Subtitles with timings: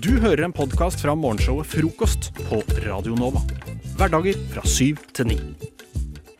[0.00, 3.42] Du hører en podkast fra morgenshowet Frokost på Radio Nova.
[3.98, 5.36] Hverdager fra syv til ni.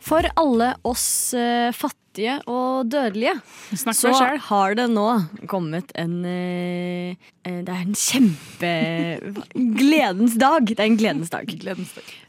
[0.03, 1.05] For alle oss
[1.37, 3.37] eh, fattige og dødelige,
[3.77, 4.41] Snakk så deg selv.
[4.49, 5.05] har det nå
[5.49, 7.13] kommet en eh,
[7.47, 8.73] eh, Det er en kjempe
[9.79, 10.67] Gledens dag.
[10.73, 11.53] Det er en gledens dag.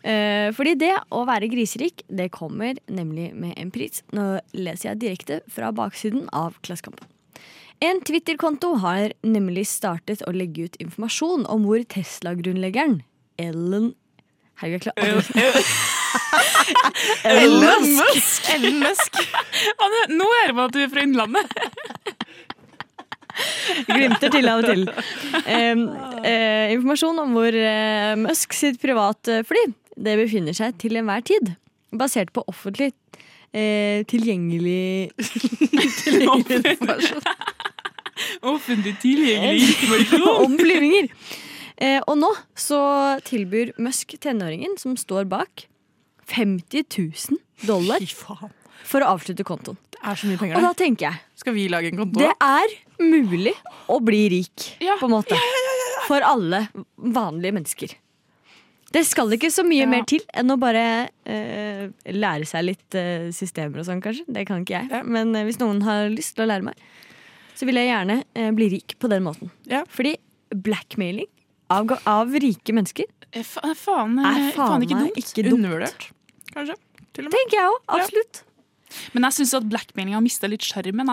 [0.04, 4.04] Eh, fordi det å være griserik, det kommer nemlig med en pris.
[4.14, 7.08] Nå leser jeg direkte fra baksiden av Klassekampen.
[7.82, 13.00] En Twitter-konto har nemlig startet å legge ut informasjon om hvor Tesla-grunnleggeren
[13.40, 13.92] Ellen
[14.60, 15.64] Herregud, jeg klarer
[17.34, 18.46] Ellen Musk!
[18.54, 19.18] Ellen Musk.
[20.14, 21.50] Nå hører man at du er fra Innlandet.
[23.88, 24.86] Glimter til av og til.
[25.42, 25.74] Eh,
[26.22, 29.66] eh, informasjon om hvor eh, Musk sitt privatfly
[29.98, 31.56] det befinner seg til enhver tid.
[31.94, 32.92] Basert på offentlig
[33.50, 35.10] eh, tilgjengelig,
[36.04, 37.63] tilgjengelig informasjon
[38.42, 40.28] Offentlig tilgjengelig informasjon.
[40.44, 41.08] om flyvninger.
[41.82, 42.78] Eh, og nå så
[43.26, 45.66] tilbyr Musk tenåringen som står bak,
[46.30, 48.04] 50 000 dollar
[48.84, 49.76] for å avslutte kontoen.
[49.94, 52.20] Det er så mye penger, Og da tenker jeg Skal vi lage en konto?
[52.20, 53.54] Det er mulig
[53.90, 54.96] å bli rik, Ja.
[55.00, 55.38] på en måte.
[56.06, 57.94] For alle vanlige mennesker.
[58.94, 59.90] Det skal ikke så mye Ja.
[59.90, 64.24] mer til enn å bare eh, lære seg litt eh, systemer og sånn, kanskje.
[64.28, 65.04] Det kan ikke jeg.
[65.08, 66.76] Men eh, hvis noen har lyst til å lære meg,
[67.54, 69.50] så vil jeg gjerne eh, bli rik på den måten.
[69.70, 69.84] Ja.
[69.90, 70.16] Fordi
[70.54, 71.28] blackmailing
[71.74, 75.20] av, av rike mennesker er, fa- Faen, er eh, faen faen ikke dumt.
[75.22, 75.56] ikke dumt.
[75.58, 76.08] Undervurdert,
[76.54, 76.76] kanskje.
[77.14, 77.38] Til og med.
[77.38, 77.80] Tenker jeg òg.
[77.98, 78.42] Absolutt.
[79.14, 81.10] Men jeg syns at blackmailing har mista litt sjarmen.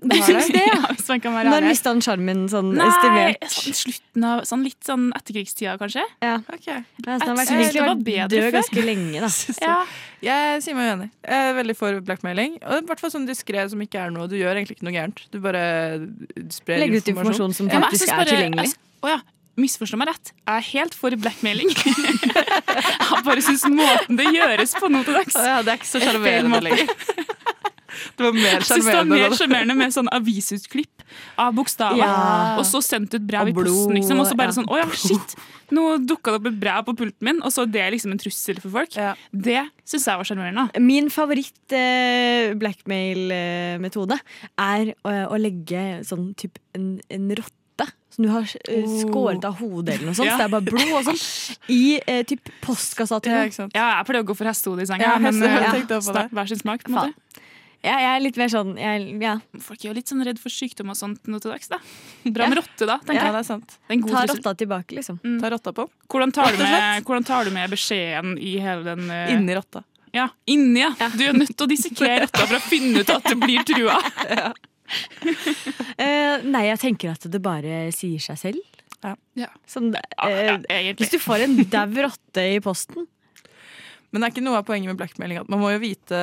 [0.00, 0.10] Jeg.
[0.10, 0.76] Du syns det, ja?
[0.80, 3.46] Ja, hvis man kan være Når mista han sjarmen sånn Nei, estimert?
[3.52, 6.04] sånn slutten av sånn Litt sånn etterkrigstida, kanskje.
[6.24, 6.36] Ja.
[6.48, 6.78] Okay.
[7.04, 8.54] Ja, så han har vært, egentlig vært bedre død før.
[8.58, 9.32] ganske lenge, da.
[9.66, 9.74] Ja.
[10.24, 11.10] Jeg sier meg uenig.
[11.24, 12.56] Jeg er veldig for blackmailing.
[12.60, 14.28] Og i hvert fall sånn diskré som ikke er noe.
[14.28, 15.20] Du gjør egentlig ikke noe gærent.
[15.32, 15.62] Du bare
[16.52, 18.72] sprer Legger ut informasjon som Ja, bare, faktisk er tilgjengelig.
[18.74, 19.20] jeg Å ja.
[19.60, 20.30] Misforstå meg rett.
[20.46, 21.72] Jeg er helt for blackmailing.
[22.40, 26.00] jeg bare syns måten det gjøres på nå til dags Ja, det er ikke så
[26.00, 26.94] er sjarmerende lenger.
[28.20, 29.76] Det var mer sjarmerende.
[29.78, 31.04] med sånn avisutklipp
[31.40, 32.02] av bokstaver.
[32.04, 32.58] Ja.
[32.60, 33.96] Og så sendt ut brev i posten.
[33.96, 34.58] Liksom, og så bare ja.
[34.60, 35.34] sånn Å ja, shit!
[35.70, 38.18] Nå dukka det opp et brev på pulten min, og så er det liksom en
[38.20, 38.96] trussel for folk.
[38.98, 39.12] Ja.
[39.30, 40.64] Det syns jeg var sjarmerende.
[40.82, 44.18] Min favoritt eh, blackmail-metode
[44.60, 47.56] er å, å legge sånn typ en, en rotte
[48.10, 50.26] som du har eh, skåret av hodet eller noe sånt.
[50.26, 50.34] Ja.
[50.34, 51.20] Så det er bare blod og sånn.
[51.70, 53.52] I eh, typ postkassa til Ja, noen.
[53.54, 53.68] ikke?
[53.78, 55.52] Ja, jeg pleier å gå for hestehode i senga, Ja, men ja.
[55.54, 56.02] eh, jeg på det.
[56.08, 56.82] snart hver sin smak.
[56.86, 57.46] på en måte.
[57.80, 59.34] Ja, jeg er litt mer sånn jeg, ja.
[59.64, 61.70] Folk er jo litt sånn redd for sykdom og sånt nå til dags.
[61.72, 61.78] da.
[62.36, 62.98] Bra med rotte, da.
[63.00, 63.36] tenker Ja, jeg.
[63.36, 63.76] det er sant.
[63.88, 65.20] Det er Ta rotta tilbake, liksom.
[65.40, 65.86] Ta rotta på.
[66.12, 69.32] Hvordan tar, du med, hvordan tar du med beskjeden i hele den uh...
[69.32, 69.84] Inni rotta.
[70.12, 70.90] Ja, inni, ja.
[71.14, 73.96] Du er nødt til å dissekere rotta for å finne ut at det blir trua.
[74.90, 78.80] Eh, nei, jeg tenker at det bare sier seg selv.
[79.04, 79.12] Ja.
[79.38, 79.46] Ja.
[79.70, 83.06] Sånn, Ja, eh, hvis du får en dau rotte i posten
[84.10, 86.18] Men det er ikke noe av poenget med blackmailing at man må jo vite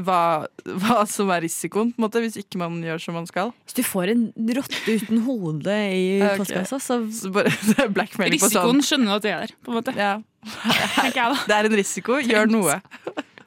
[0.00, 3.50] hva, hva som er risikoen, på en måte, hvis ikke man gjør som man skal.
[3.66, 4.22] Hvis du får en
[4.56, 6.38] rotte uten hode i Ok.
[6.44, 8.32] postkassa, så Så bare på sånn.
[8.32, 9.94] Risikoen skjønner du at det er der, på en måte.
[9.98, 10.14] Ja,
[11.48, 12.16] det er en risiko.
[12.24, 12.78] Gjør noe.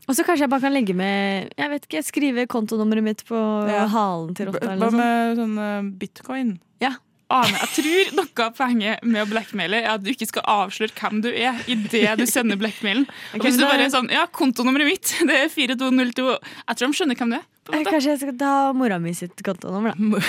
[0.06, 3.40] Og så kanskje jeg bare kan legge med Jeg vet ikke, skrive kontonummeret mitt på
[3.72, 3.88] Ja.
[3.90, 4.76] halen til rotta.
[4.78, 5.56] Hva med sånn
[5.98, 6.54] bitcoin?
[6.86, 6.96] bitcoin?
[7.34, 10.94] Ane, jeg tror noe av poenget med å blackmaile er at du ikke skal avsløre
[11.00, 13.08] hvem du er idet du sender blackmailen.
[13.34, 16.28] Og hvis du bare er sånn Ja, kontonummeret mitt, det er 4202.
[16.38, 17.48] Jeg tror de skjønner hvem du er.
[17.66, 17.96] på en måte.
[17.96, 20.22] Kanskje jeg skal ta mora mi sitt kontonummer, da.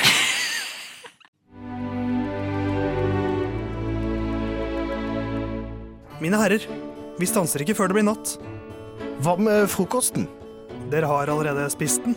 [6.21, 6.65] Mine herrer,
[7.21, 8.37] vi stanser ikke før det blir natt.
[9.25, 10.25] Hva med frokosten?
[10.93, 12.17] Dere har allerede spist den.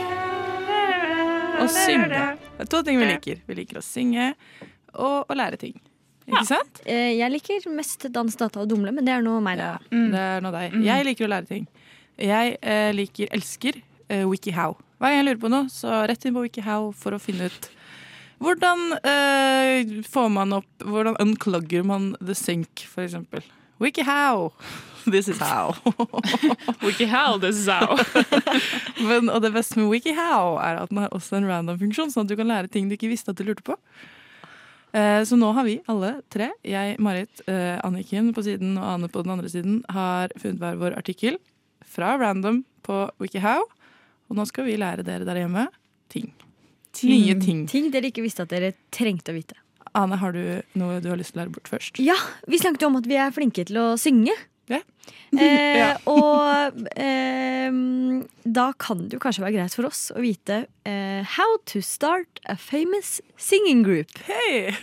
[1.61, 2.09] Og synge.
[2.57, 3.41] Det er to ting vi liker.
[3.47, 4.33] Vi liker å synge
[4.91, 5.77] og å lære ting.
[6.27, 6.81] Ikke sant?
[6.85, 9.71] Eh, Jeg liker mest dans, data og dumle, men det er nå meg, da.
[9.91, 10.75] Ja, det er nå deg.
[10.85, 11.67] Jeg liker å lære ting.
[12.21, 13.79] Jeg eh, liker, elsker
[14.09, 14.75] eh, WikiHow.
[15.01, 17.71] Hver det jeg lurer på nå, så rett inn på WikiHow for å finne ut
[18.41, 23.43] hvordan eh, får man opp Hvordan unclogger man the sink, for eksempel.
[23.81, 24.49] WikiHow!
[25.13, 25.73] This is how.
[26.85, 27.97] Wiki hell, this is how.
[29.09, 32.31] Men, og det beste med WikiHow er at den har også en random-funksjon, sånn at
[32.31, 33.77] du kan lære ting du ikke visste at du lurte på.
[34.93, 39.09] Eh, Så nå har vi alle tre, jeg, Marit, eh, Anniken på siden og Ane
[39.11, 41.39] på den andre siden, har funnet hver vår artikkel
[41.87, 43.65] fra Random på WikiHow.
[44.29, 45.67] Og nå skal vi lære dere der hjemme
[46.11, 46.29] ting.
[47.07, 47.65] Nye ting.
[47.71, 49.55] Ting dere ikke visste at dere trengte å vite.
[49.95, 50.39] Ane, har du
[50.79, 51.99] noe du har lyst til å lære bort først?
[52.03, 52.15] Ja,
[52.47, 54.35] vi snakket jo om at vi er flinke til å synge.
[55.31, 55.93] Ja.
[55.95, 57.71] Eh, Og eh,
[58.43, 62.41] da kan det jo kanskje være greit for oss å vite eh, how to start
[62.51, 64.11] a famous singing group.
[64.27, 64.73] Hey.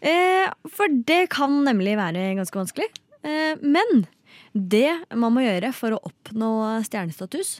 [0.00, 2.88] Eh, for det kan nemlig være ganske vanskelig.
[3.20, 4.06] Eh, men
[4.56, 6.50] det man må gjøre for å oppnå
[6.88, 7.58] stjernestatus,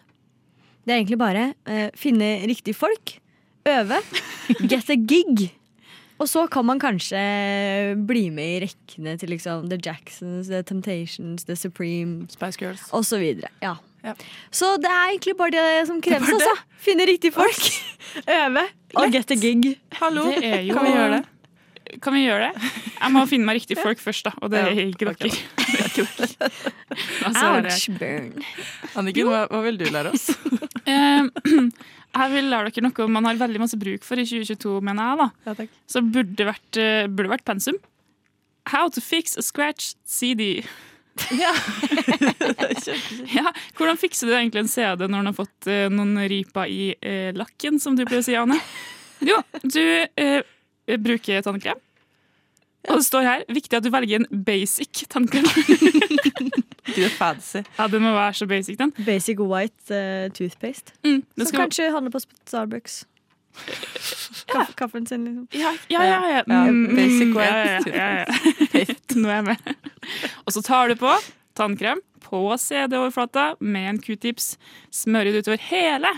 [0.89, 3.19] det er egentlig bare eh, finne riktige folk,
[3.69, 4.01] øve,
[4.73, 5.51] get a gig.
[6.19, 7.21] Og så kan man kanskje
[8.09, 12.87] bli med i rekkene til liksom The Jacksons, The Temptations, The Supreme Spice Girls.
[12.97, 13.51] og så videre.
[13.63, 13.75] Ja.
[14.07, 14.13] Ja.
[14.55, 16.29] Så det er egentlig bare det som kreves.
[16.29, 16.35] det?
[16.39, 16.55] Altså.
[16.79, 17.63] Finne riktige folk,
[18.41, 18.63] øve
[18.97, 19.75] og get a gig.
[20.01, 21.25] Hallo, Det er jo- kan vi gjøre det?
[22.03, 22.63] Kan vi gjøre det?
[23.01, 24.33] Jeg må finne meg riktige folk først, da.
[24.43, 25.31] Og det er ikke dere.
[27.27, 28.33] Ouch, burn.
[28.97, 30.31] Anniken, hva, hva vil du lære oss?
[32.15, 35.19] Jeg vil lære dere noe man har veldig masse bruk for i 2022, mener jeg.
[35.21, 35.29] da.
[35.51, 35.75] Ja, takk.
[35.91, 37.77] Så burde vært, eh, burde vært pensum.
[38.73, 40.65] How to fix a scratch CD.
[41.33, 41.49] Ja.
[43.33, 43.49] Ja,
[43.79, 47.31] Hvordan fikser du egentlig en CD når den har fått eh, noen riper i eh,
[47.37, 48.59] lakken, som du pleier å si, Ane?
[49.25, 50.43] Jo, du eh,
[51.01, 51.81] bruker tannkrem.
[52.87, 55.47] Og det står her viktig at du velger en basic tannkrem.
[56.95, 57.65] du er fancy.
[57.79, 58.93] Ja, Den må være så basic, den.
[59.07, 60.95] Basic white uh, toothpaste.
[61.05, 63.01] Mm, Som skal, kanskje handler på Starbucks.
[64.53, 65.49] Kaff, kaffen sin, liksom.
[65.57, 66.21] ja, ja, ja.
[66.29, 66.43] ja.
[66.47, 68.85] Ja, Mm, basic white ja, ja, ja.
[69.17, 69.75] Nå er jeg med.
[70.45, 71.11] Og så tar du på
[71.57, 74.57] tannkrem på CD-overflata med en q-tips.
[74.95, 76.11] Smører det utover hele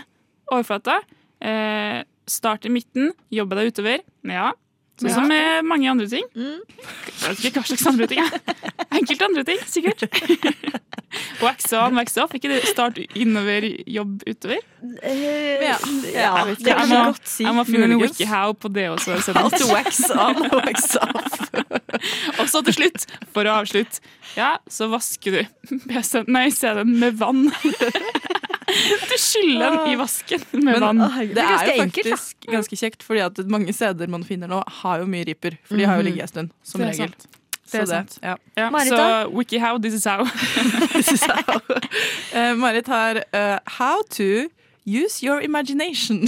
[0.51, 0.99] overflata.
[1.41, 4.03] Eh, start i midten, jobbe deg utover.
[4.27, 4.51] Ja,
[4.99, 6.25] sånn som med mange andre ting.
[6.35, 6.59] Jeg
[7.23, 8.19] vet ikke hva slags andre ting.
[8.91, 10.03] Enkelte andre ting, sikkert.
[11.41, 12.33] Wax on, wax off.
[12.37, 14.59] Ikke det start innover, jobb utover.
[15.01, 15.77] Eh, Ja.
[16.13, 17.43] ja, det kan Jeg du godt si.
[17.43, 19.17] Jeg må finne en wikihow på det også.
[19.23, 21.49] så How det- to wax on og wax off.
[22.39, 23.99] Og så til slutt, for å avslutte,
[24.37, 25.41] ja, så vasker du
[25.89, 27.49] PC-en, nei, CD-en med vann.
[29.09, 30.99] Du skyller den i vasken med Men vann.
[30.99, 34.47] Det, herregud, det er jo enkelt, faktisk ganske kjekt, fordi at mange CD-er man finner
[34.51, 35.57] nå, har jo mye riper.
[35.67, 37.09] For de har jo ligget en stund, som Det er regel.
[37.09, 37.27] sant.
[37.69, 38.35] Så Det det, ja.
[38.57, 39.27] Ja, Marit, da?
[39.29, 40.25] wikihow, this is how.
[42.33, 44.49] Eh, Marit har uh, How to
[44.85, 46.25] use your imagination.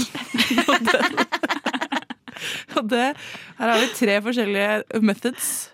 [2.76, 3.14] Og det-
[3.58, 5.70] her har vi tre forskjellige methods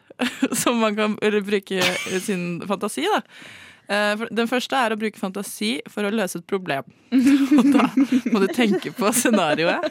[0.53, 1.83] som man kan bruke
[2.21, 3.05] sin fantasi.
[3.15, 3.21] Da.
[3.89, 6.85] Eh, Den første er å bruke fantasi for å løse et problem.
[7.59, 7.87] Og da
[8.33, 9.89] må du tenke på scenarioet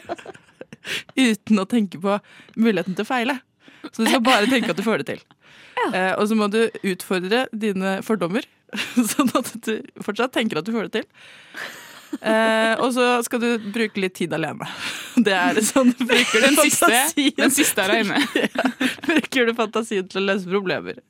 [1.18, 2.14] uten å tenke på
[2.56, 3.38] muligheten til å feile.
[3.90, 5.26] Så du skal bare tenke at du får det til.
[5.92, 8.46] Eh, og så må du utfordre dine fordommer,
[9.12, 9.74] sånn at du
[10.04, 11.06] fortsatt tenker at du får det til.
[12.24, 14.66] Eh, og så skal du bruke litt tid alene.
[15.26, 16.88] Det er sånn du bruker Den siste,
[17.36, 18.20] den siste er inne.
[19.04, 21.00] bruker du fantasien til å løse problemer.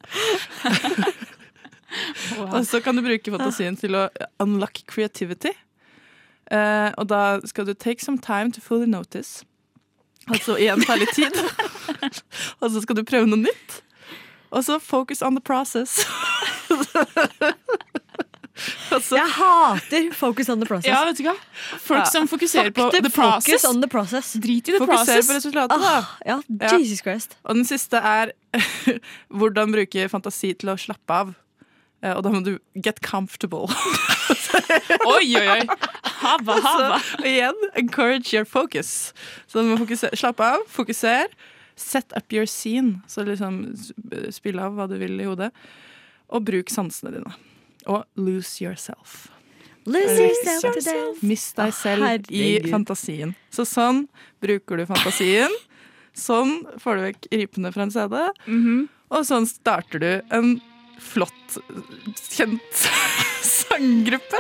[2.49, 4.09] Og så kan du bruke fantasien til å
[4.43, 5.53] unlock creativity.
[6.51, 9.45] Uh, og da skal du take some time to fully notice.
[10.29, 11.35] Altså igjen ta litt tid.
[12.61, 13.83] og så skal du prøve noe nytt.
[14.49, 16.05] Og så focus on the process.
[18.91, 20.89] Altså, Jeg hater focus on the process.
[20.91, 21.35] Ja, vet du hva?
[21.79, 22.05] Folk Ja.
[22.11, 23.65] som fokuserer på Fuck the focus process.
[23.69, 24.33] on the process.
[24.33, 25.29] Drit i the fokuser process.
[25.29, 25.93] på resultatet, da.
[25.99, 26.73] Ah, ja, Ja.
[26.79, 27.37] Jesus Christ.
[27.45, 28.33] Og den siste er
[29.31, 31.35] hvordan bruke fantasi til å slappe av.
[32.03, 33.67] Eh, Og da må du get comfortable.
[35.09, 35.63] Oi, oi, oi.
[36.21, 36.99] Hava, hava.
[37.01, 39.13] Så igjen, encourage your focus.
[39.47, 41.31] Så du må fokusere, slappe av, fokuser.
[41.79, 43.01] Set up your scene.
[43.11, 43.61] Så liksom
[44.35, 45.51] spill av hva du vil i hodet.
[46.29, 47.35] Og bruk sansene dine.
[47.89, 49.29] Og lose yourself.
[49.89, 51.05] Lose yourself today.
[51.25, 53.33] Mist deg selv selv i fantasien.
[53.55, 54.05] Så sånn
[54.45, 55.55] bruker du fantasien.
[56.19, 58.19] Sånn får du vekk ripene fra en CD.
[58.51, 58.89] Mhm.
[59.09, 60.59] Og sånn starter du en
[60.99, 61.59] flott,
[62.31, 62.73] kjent
[63.43, 64.39] sanggruppe.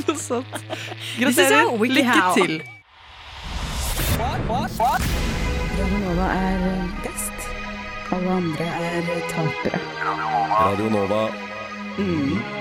[0.00, 0.54] Noe sånt.
[1.18, 1.78] Gratulerer.
[1.90, 2.34] Lykke How.
[2.38, 2.62] til.
[5.80, 6.58] Radionova er
[7.04, 7.38] best.
[8.10, 9.78] Alle andre er tapere.
[10.50, 11.22] Radio Nova.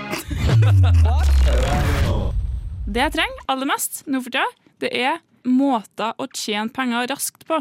[2.90, 4.50] Det jeg trenger aller mest nå for tida,
[4.82, 7.56] det er måter å tjene penger raskt på.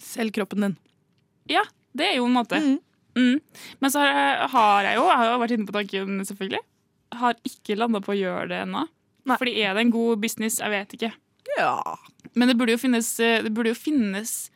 [0.00, 0.76] Selg kroppen din.
[1.52, 2.56] Ja, det er jo en måte.
[2.60, 2.78] Mm.
[3.16, 6.60] Men så har jeg, har jeg jo, jeg har jo vært inne på tanken selvfølgelig,
[7.20, 8.86] har ikke landa på å gjøre det ennå.
[9.38, 10.58] Fordi er det en god business?
[10.62, 11.12] Jeg vet ikke.
[11.58, 11.74] Ja.
[12.34, 14.50] Men det burde jo finnes, eh, det burde jo finnes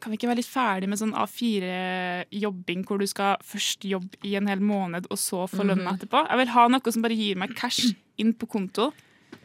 [0.00, 4.34] Kan vi ikke være litt ferdig med sånn A4-jobbing, hvor du skal først jobbe i
[4.38, 5.98] en hel måned, og så få lønna Mhm.
[5.98, 6.28] etterpå?
[6.28, 8.92] Jeg vil ha noe som bare gir meg cash inn på konto.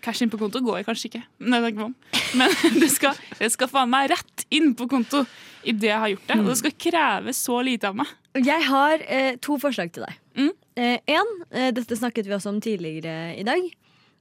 [0.05, 1.89] Cash inn på konto går jeg kanskje ikke, men, det,
[2.39, 5.25] men det, skal, det skal faen meg rett inn på konto
[5.67, 6.39] idet jeg har gjort det.
[6.39, 8.15] Og det skal kreve så lite av meg.
[8.39, 10.19] Jeg har eh, to forslag til deg.
[10.39, 10.51] Mm.
[10.79, 13.65] Én, eh, dette snakket vi også om tidligere i dag.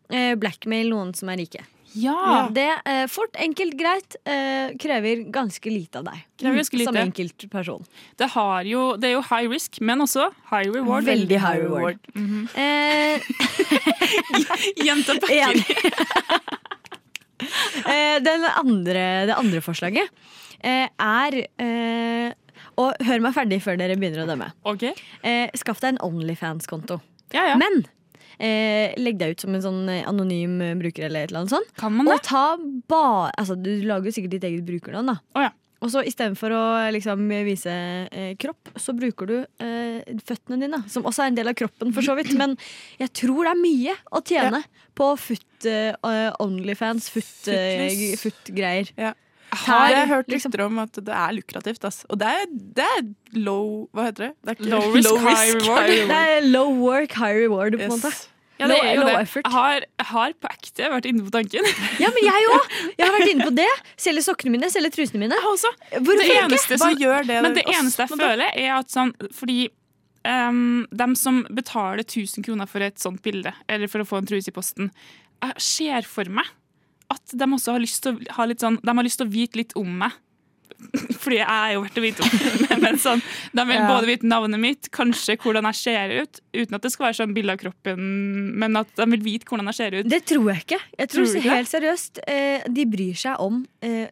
[0.09, 1.63] Eh, blackmail noen som er rike.
[1.97, 2.49] Ja.
[2.54, 6.18] Det eh, fort, enkelt, greit eh, krever ganske lite av deg.
[6.45, 6.88] Ganske lite.
[6.90, 7.83] Som enkeltperson.
[8.21, 8.28] Det,
[8.68, 11.04] jo, det er jo high risk, men også high reward.
[11.09, 11.99] Veldig high reward.
[12.14, 12.49] Mhm.
[12.54, 13.21] Eh,
[14.88, 15.59] Jenta pakker.
[17.95, 20.07] eh, den andre, det andre forslaget
[20.61, 22.30] eh, er eh,
[22.78, 24.49] Og hør meg ferdig før dere begynner å dømme.
[24.75, 24.92] Okay.
[25.23, 26.97] Eh, skaff deg en Onlyfans-konto.
[27.35, 27.57] Ja, ja.
[27.61, 27.75] Men
[28.38, 31.57] eh, legg deg ut som en sånn eh, anonym eh, bruker eller et eller annet
[31.57, 31.73] sånt.
[31.78, 32.18] Kan man det?
[32.18, 32.45] Og ta
[32.90, 35.18] ba altså, Du lager jo sikkert ditt eget brukernavn, da.
[35.37, 35.54] Oh, ja.
[35.78, 37.73] Og så istedenfor å liksom, vise
[38.11, 40.80] eh, kropp, så bruker du eh, føttene dine.
[40.90, 42.33] Som også er en del av kroppen, for så vidt.
[42.38, 42.57] Men
[42.99, 44.64] jeg tror det er mye å tjene
[44.99, 45.95] på foot, eh,
[46.42, 48.18] Onlyfans, foot-greier.
[48.90, 49.25] Footless.
[49.57, 49.97] Foot-greier.
[49.97, 50.52] Jeg hørt liksom.
[50.52, 51.85] rykter om at det er lukrativt.
[51.88, 52.05] Ass.
[52.11, 52.47] Og det er,
[52.78, 53.05] det er
[53.38, 54.33] low Hva heter det?
[54.45, 55.87] det er ikke- Low risk, high reward.
[55.88, 58.02] det er low work, high reward, på en Yes.
[58.05, 58.26] måte.
[58.59, 59.28] Ja, det Low- er jo low det.
[59.38, 61.62] Jeg har, har på ekte vært inne på tanken.
[62.02, 62.73] Ja, men jeg òg!
[62.99, 63.69] Jeg har vært inne på det.
[63.97, 65.38] Selge sokkene mine, selge trusene mine.
[65.38, 66.40] Hvorfor Det ikke?
[66.49, 67.76] eneste Hva som, gjør det men det oss?
[67.78, 69.69] eneste jeg føler, er at sånn Fordi
[70.26, 74.26] um, dem som betaler 1000 kroner for et sånt bilde, eller for å få en
[74.26, 74.90] truse i posten,
[75.40, 76.50] jeg ser for meg
[77.11, 79.33] at de også har lyst til å ha litt sånn De har lyst til å
[79.33, 80.12] vite litt om meg.
[81.23, 82.35] Fordi jeg er jo verdt å vite om.
[82.69, 83.23] Men, men sånn,
[83.57, 87.09] de vil både vite navnet mitt, kanskje hvordan jeg ser ut, uten at det skal
[87.09, 88.05] være sånn bilde av kroppen,
[88.61, 90.09] men at de vil vite hvordan jeg ser ut.
[90.12, 90.79] Det tror jeg ikke.
[91.00, 94.07] Jeg tror, Tror helt seriøst eh, De bryr seg om eh,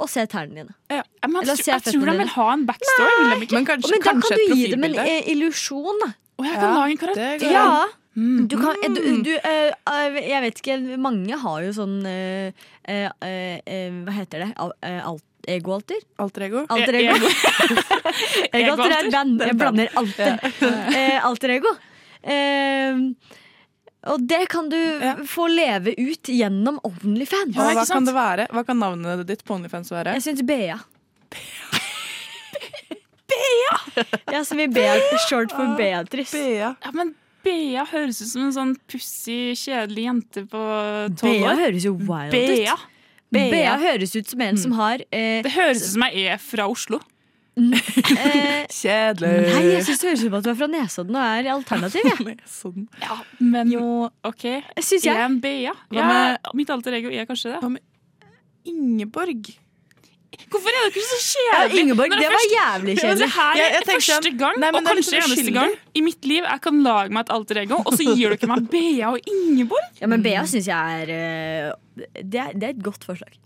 [0.00, 0.74] å se tærne dine.
[0.92, 3.16] Ja, men jeg, tror- jeg tror de vil ha en backstory.
[3.54, 5.00] Men kanskje, Men da kan du gi dem en
[5.34, 7.40] illusjon, Å, jeg kan Ja, lage en karakter.
[7.40, 7.64] det Ja.
[8.16, 8.48] Mm.
[8.50, 9.70] Du kan, du, du, eh,
[10.26, 12.50] jeg vet ikke, mange har jo sånn eh,
[12.90, 13.60] eh,
[14.02, 14.48] Hva heter det?
[14.58, 16.00] Al, alt, egoalter?
[16.20, 16.64] Alter ego?
[16.74, 17.14] Alter E- ego.
[17.30, 18.56] ego.
[18.58, 19.44] Egoalter er et band.
[19.46, 20.42] Jeg blander alter.
[20.98, 21.70] Eh, alter ego.
[22.26, 22.98] Eh,
[24.10, 25.14] og det kan du Ja.
[25.28, 27.54] få leve ut gjennom Onlyfans.
[27.56, 28.46] Ja, hva kan det være?
[28.50, 30.16] Hva kan navnet ditt på OnlyFans være?
[30.18, 30.80] Jeg syns Bea.
[33.30, 34.04] Bea!
[34.32, 34.96] Ja, som i Bea,
[35.28, 36.32] short for Beatrice.
[36.36, 36.74] Bea.
[36.82, 40.64] Ja, men Bea høres ut som en sånn pussig, kjedelig jente på
[41.20, 42.74] tolv Bea høres jo wild Bea.
[42.74, 42.88] ut.
[43.30, 46.42] Bea Bea høres ut som en som har eh, Det høres ut som jeg er
[46.42, 47.00] fra Oslo.
[47.60, 49.30] eh, Kjedelig.
[49.50, 52.10] Nei, jeg syns det høres ut som at du er fra Nesodden og er alternativ.
[52.10, 52.36] Ja.
[53.04, 53.84] Ja, men jo,
[54.26, 54.44] OK.
[54.80, 55.74] Synes Jeg er en Bea.
[55.92, 57.80] Hva Ja, mitt alter ego er kanskje det.
[58.70, 59.52] Ingeborg.
[60.50, 61.82] Hvorfor er dere så Ja, kjedelige?
[61.84, 63.18] Ingeborg, Når det var jævlig Ja, kjedelig.
[63.20, 66.60] Det her er første sånn- gang, Nei, og kanskje eneste gang i mitt liv jeg
[66.62, 69.90] kan lage meg et alter ego, og så gir dere meg Bea og Ingeborg.
[70.00, 71.72] Ja, men Bea syns jeg er eh,
[72.22, 73.36] det, er det er et godt forslag.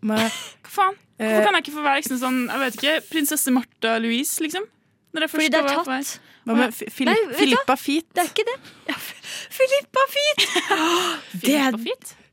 [0.00, 0.96] Men, Hva faen?
[1.18, 4.38] Hvorfor eh, kan jeg ikke få være liksom sånn, jeg vet ikke, prinsesse Martha Louise,
[4.40, 4.64] liksom?
[5.18, 6.20] Fordi det er tatt.
[6.46, 6.74] hva med?
[6.74, 8.06] Filippa Feet?
[8.14, 8.58] Det er ikke det.
[8.88, 8.94] Ja,
[9.50, 10.44] Filippa Feet!
[11.42, 11.72] Det er,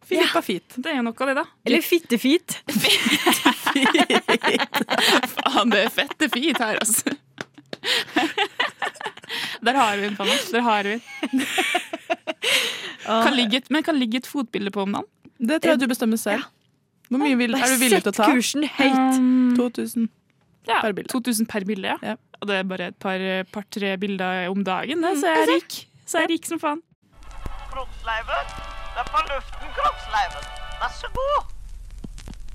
[0.05, 0.75] Filippa Fit?
[0.77, 1.45] Det er jo noe av det, da.
[1.65, 2.57] eller Fittefit.
[5.35, 7.15] Faen, det er fette fint her, altså.
[9.65, 10.37] Der har vi den, Fanny.
[10.51, 11.45] Der har vi den.
[13.05, 15.09] Kan ligge men kan ligge et fotbilde på om dagen?
[15.37, 16.45] Det tror jeg du bestemmer selv.
[17.09, 18.29] Hvor mye vil, er du villig til å Sett ta?
[18.31, 19.19] kursen høyt.
[19.19, 20.07] Um, 2000.
[20.69, 21.11] ja, per bilde.
[21.13, 21.97] 2000 per bilde, ja.
[22.01, 22.15] Ja.
[22.41, 25.77] Og det er bare et par-tre par, bilder om dagen, det, så er jeg rik.
[26.05, 26.81] Så er rik som faen.
[27.73, 28.84] Kroppsleiven.
[28.95, 30.45] Du er på luften, Kroppsleiven.
[30.79, 31.49] Vær så god.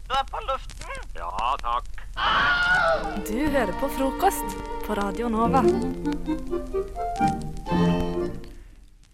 [0.08, 1.02] Du er på luften.
[1.18, 1.90] Ja, takk.
[3.28, 4.54] Du hører på frokost
[4.86, 5.60] på Radio Nova.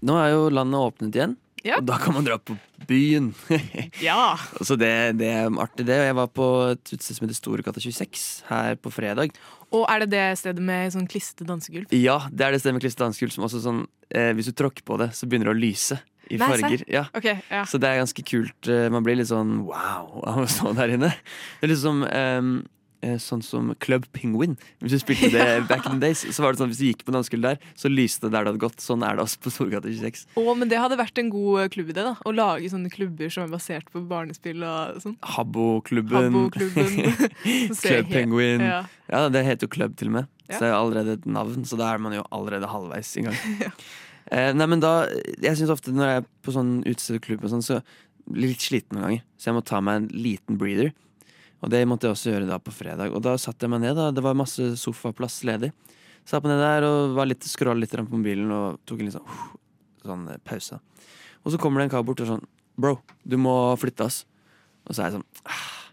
[0.07, 1.35] Nå er jo landet åpnet igjen,
[1.67, 1.81] Ja.
[1.81, 2.55] og da kan man dra på
[2.87, 3.33] byen.
[4.05, 4.37] Ja.
[4.63, 5.97] Så det, det er artig, det.
[6.07, 9.35] Jeg var på et utested som heter Storegata 26 her på fredag.
[9.75, 11.91] Og er det det stedet med sånn klissete dansegulv?
[11.97, 13.81] Ja, det er det stedet med klissete dansegulv som også sånn
[14.15, 15.99] eh, Hvis du tråkker på det, så begynner det å lyse
[16.31, 16.81] i Nei, farger.
[16.91, 17.05] Ja.
[17.15, 17.65] Okay, ja.
[17.71, 18.71] Så det er ganske kult.
[18.71, 21.11] eh, Man blir litt sånn wow av å stå der inne.
[21.59, 22.73] Det er litt som ehm, eh,
[23.23, 24.57] sånn som Club Penguin.
[24.83, 27.05] Hvis du spilte det back in the days, så var det sånn hvis du gikk
[27.07, 28.83] på dansegulvet der, så lyste det der det hadde gått.
[28.83, 30.25] Sånn er det også på Storgata 26.
[30.41, 32.15] Å, men det hadde vært en god eh, klubbidé, da.
[32.17, 35.19] Å lage sånne klubber som er basert på barnespill og sånn.
[35.37, 36.41] Habbo-klubben.
[37.85, 38.65] Club Penguin.
[38.65, 38.81] Ja.
[39.11, 39.23] Ja.
[39.33, 40.33] det heter jo Club til og med.
[40.47, 40.57] Ja.
[40.57, 43.27] Så det er jo allerede et navn, så da er man jo allerede halvveis i
[43.27, 43.39] gang.
[44.33, 44.99] eh, nei, men da
[45.43, 47.81] Jeg syns ofte når jeg er på sånn utestedklubb og sånn, så
[48.27, 49.27] blir jeg litt sliten noen ganger.
[49.39, 50.95] Så jeg må ta meg en liten breather.
[51.67, 53.11] Og det måtte jeg også gjøre da på fredag.
[53.11, 53.97] Og da satte jeg meg ned.
[53.99, 55.73] da Det var masse sofaplass ledig.
[56.27, 59.17] Satt meg ned der og var litt scrolla litt på mobilen og tok en litt
[59.17, 59.41] sånn,
[60.07, 60.79] sånn eh, pause.
[61.43, 62.47] Og så kommer det en kar bort og sånn
[62.77, 64.27] Bro, du må flytte, ass.
[64.85, 65.87] Og så er jeg sånn «Ah,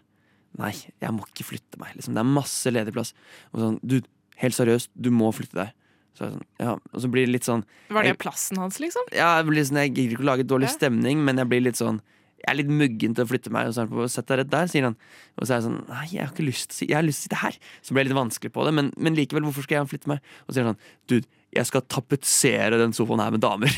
[0.60, 1.94] Nei, jeg må ikke flytte meg.
[1.96, 2.14] Liksom.
[2.14, 3.10] Det er masse ledig plass.
[3.50, 3.96] Og sånn, du,
[4.38, 5.72] helt seriøst, du må flytte deg.
[6.14, 8.76] Så jeg sånn, ja, og så blir det litt sånn Var det jeg, plassen hans,
[8.78, 9.08] liksom?
[9.10, 11.80] ja, jeg, blir sånn, jeg gidder ikke å lage dårlig stemning, men jeg blir litt
[11.80, 11.98] sånn
[12.44, 13.70] Jeg er litt muggen til å flytte meg.
[13.70, 14.96] Og så er han på Sett deg rett der, sier han.
[15.38, 17.24] Og så er jeg sånn Nei, jeg har ikke lyst til Jeg har lyst til
[17.24, 17.56] å sitte her.
[17.80, 20.34] Så ble jeg litt vanskelig på det, men, men likevel, hvorfor skal jeg flytte meg?
[20.44, 23.70] Og så sier han sånn Dude, jeg skal tapetsere den sofaen her med damer.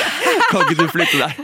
[0.52, 1.42] kan ikke du flytte deg?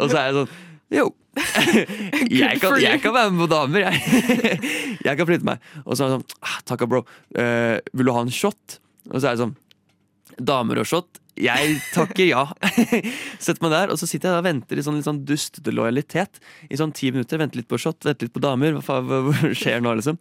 [0.00, 0.56] Og så er jeg sånn
[0.96, 1.06] Jo.
[2.32, 4.24] jeg, kan, jeg kan være med på damer, jeg.
[5.06, 5.70] jeg kan flytte meg.
[5.84, 7.04] Og så er han sånn ah, Takka, bro.
[7.36, 8.80] Uh, vil du ha en shot?
[9.12, 9.54] Og så er jeg sånn
[10.42, 11.20] Damer og shot?
[11.36, 12.44] Jeg takker ja.
[13.46, 16.40] Sett meg der, og så sitter jeg og venter i sånn, litt sånn dustete lojalitet.
[16.72, 17.40] I sånn ti minutter.
[17.42, 18.76] Venter litt på shot, venter litt på damer.
[18.78, 20.16] Hva faen skjer nå, liksom?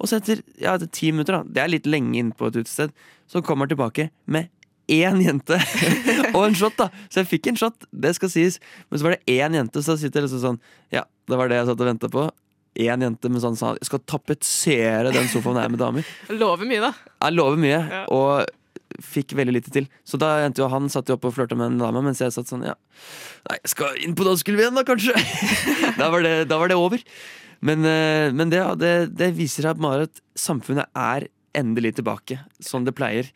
[0.00, 2.56] Og så etter, ja, etter ti minutter, da, det er litt lenge inne på et
[2.62, 2.94] utested,
[3.30, 4.48] så kommer han tilbake med
[4.90, 5.56] én jente
[6.36, 6.74] og en shot.
[6.80, 8.58] da Så jeg fikk en shot, det skal sies.
[8.90, 10.58] Men så var det én jente, så sitter jeg liksom sånn
[10.92, 12.26] Ja, det var det jeg satt og venta på.
[12.84, 16.08] Én jente med sånn sa Jeg skal tapetsere den sofaen her med damer.
[16.42, 16.92] Lover mye, da.
[17.22, 18.02] Jeg lover mye, Ja.
[18.12, 18.50] og
[19.02, 19.88] fikk veldig lite til.
[20.06, 22.34] Så da endte jo han satt jo opp og flørta med en dame, mens jeg
[22.34, 22.76] satt sånn Ja,
[23.50, 25.14] nei, skal inn på dansegulvet igjen, da, kanskje.
[26.00, 27.02] da, var det, da var det over.
[27.64, 32.96] Men, eh, men det, det, det viser seg at samfunnet er endelig tilbake, som det
[32.98, 33.28] pleier.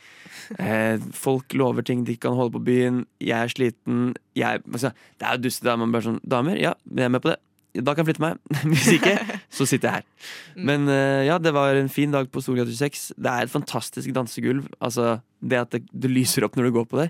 [0.59, 3.05] Eh, folk lover ting de ikke kan holde på byen.
[3.23, 4.01] Jeg er sliten.
[4.39, 5.77] Jeg, altså, det er jo dustete.
[5.79, 7.39] bare sånn Damer, ja, jeg er med på det.
[7.85, 8.39] Da kan jeg flytte meg.
[8.73, 9.15] Hvis ikke,
[9.55, 10.31] så sitter jeg her.
[10.71, 13.15] Men eh, ja, det var en fin dag på Storgata 26.
[13.19, 14.67] Det er et fantastisk dansegulv.
[14.85, 17.09] Altså, det at det, det lyser opp når du går på det,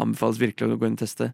[0.00, 1.32] anbefales virkelig å gå inn og teste.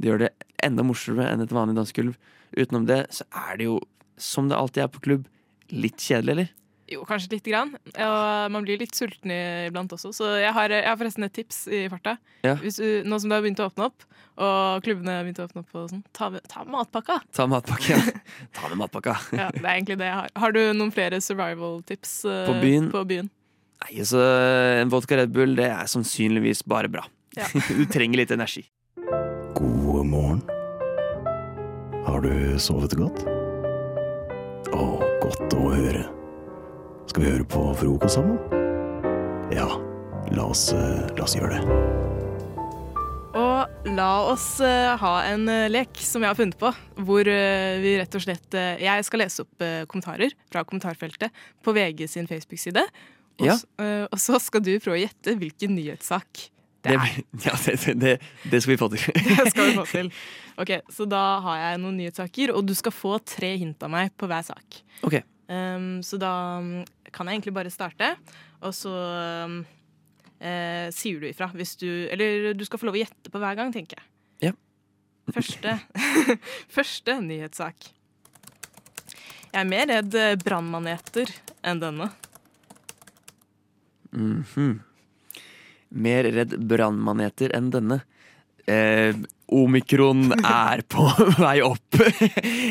[0.00, 0.32] Det gjør det
[0.64, 2.18] enda morsommere enn et vanlig dansegulv.
[2.54, 3.78] Utenom det så er det jo,
[4.20, 5.30] som det alltid er på klubb,
[5.74, 6.52] litt kjedelig, eller?
[6.94, 7.74] Jo, kanskje lite grann.
[7.92, 10.12] Og man blir litt sulten iblant også.
[10.14, 12.16] Så jeg har, jeg har forresten et tips i farta.
[12.46, 12.54] Ja.
[12.62, 15.46] Hvis du, nå som det har begynt å åpne opp, og klubbene har begynt å
[15.48, 17.20] åpne opp, og sånn, ta, med- ta med matpakka.
[17.34, 17.98] Ta matpakka.
[17.98, 18.18] Ja.
[18.56, 19.14] Ta med matpakka.
[19.34, 20.30] Ja, det er egentlig det jeg har.
[20.44, 22.88] Har du noen flere survival-tips uh, På byen?
[22.94, 23.30] På byen?
[23.84, 24.20] Nei, så
[24.80, 27.04] En vodka Red Bull det er sannsynligvis bare bra.
[27.36, 27.48] Ja.
[27.78, 28.64] du trenger litt energi.
[29.58, 30.42] God morgen.
[32.06, 33.24] Har du sovet godt?
[34.74, 34.84] Å,
[35.22, 36.04] godt å høre.
[37.08, 38.38] Skal vi høre på frokost sammen?
[39.54, 39.66] Ja,
[40.34, 41.80] la oss, eh, la oss gjøre det.
[43.34, 46.70] Og la oss eh, ha en eh, lek som jeg har funnet på,
[47.06, 52.30] hvor vi rett og slett Jeg skal lese opp kommentarer fra kommentarfeltet på VG sin
[52.30, 52.86] Facebook-side.
[53.42, 53.56] Og, Ja.
[54.14, 56.44] og så skal du prøve å gjette hvilken nyhetssak
[56.86, 56.92] Det,
[57.48, 58.12] ja, det, det, det,
[58.52, 59.02] det skal vi få til.
[59.40, 60.10] det skal vi få til.
[60.62, 64.12] Ok, Så da har jeg noen nyhetssaker, og du skal få tre hint av meg
[64.20, 64.78] på hver sak.
[65.02, 65.18] Ok.
[65.50, 66.30] Um, så da
[67.14, 68.10] kan jeg egentlig bare starte,
[68.64, 68.92] og så
[69.46, 69.58] um,
[70.40, 73.58] eh, sier du ifra hvis du Eller du skal få lov å gjette på hver
[73.58, 74.08] gang, tenker jeg.
[74.50, 74.54] Ja.
[75.34, 75.78] Første,
[76.76, 77.92] første nyhetssak.
[79.54, 81.30] Jeg er mer redd eh, brannmaneter
[81.62, 82.10] enn denne.
[84.14, 84.74] Mhm.
[85.94, 88.00] Mer redd brannmaneter enn denne.
[88.66, 89.14] Eh,
[89.54, 91.06] omikron er på
[91.44, 92.00] vei opp.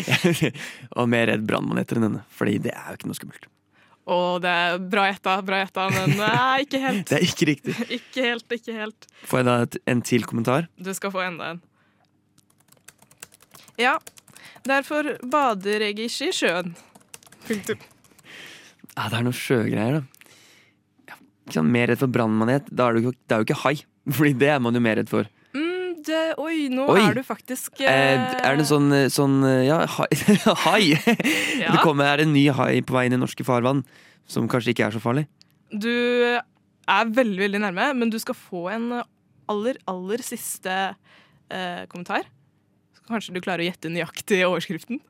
[0.97, 3.47] og mer redd brannmaneter enn denne, Fordi det er jo ikke noe skummelt.
[4.11, 7.05] Og det er bra gjetta, bra gjetta, men nei, ikke helt.
[7.07, 7.75] Det er ikke riktig.
[7.99, 9.07] Ikke helt, ikke helt.
[9.29, 10.67] Får jeg da en til kommentar?
[10.75, 11.61] Du skal få enda en.
[13.79, 13.95] Ja,
[14.67, 16.75] derfor bader jeg ikke i sjøen.
[17.47, 17.79] Punktum.
[18.93, 21.15] Ja, det er noe sjøgreier, da.
[21.55, 22.67] Ja, mer redd for brannmanet.
[22.69, 23.71] Da er jo, det er jo ikke hai.
[24.05, 25.25] Fordi det er man jo mer redd for.
[26.09, 27.01] Mm, oi, nå Oi.
[27.01, 30.09] er du faktisk Eh, er det sånn, eh, sånn eh, Ja, hai.
[30.65, 30.83] hai.
[31.59, 31.71] Ja.
[31.71, 33.83] Det kommer, er en ny hai på vei inn i norske farvann,
[34.27, 35.27] som kanskje ikke er så farlig.
[35.71, 38.89] Du er veldig, veldig nærme, men du skal få en
[39.51, 40.73] aller, aller siste
[41.49, 42.27] eh, kommentar.
[42.97, 45.01] Så kanskje du klarer å gjette nøyaktig overskriften.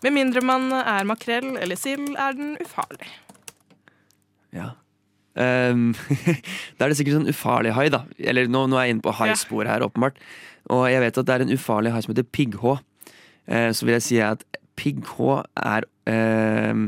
[0.00, 3.10] Med mindre man er makrell eller sild, er den ufarlig.
[4.56, 4.72] Ja.
[5.38, 5.90] Ehm,
[6.76, 8.04] da er det sikkert sånn ufarlig hai, da.
[8.18, 10.18] Eller nå, nå er jeg inne på haispor her, åpenbart.
[10.74, 12.78] Og jeg vet at det er en ufarlig hai som heter pigghå.
[13.50, 14.44] Uh, så vil jeg si at
[14.78, 16.82] pigghå er uh,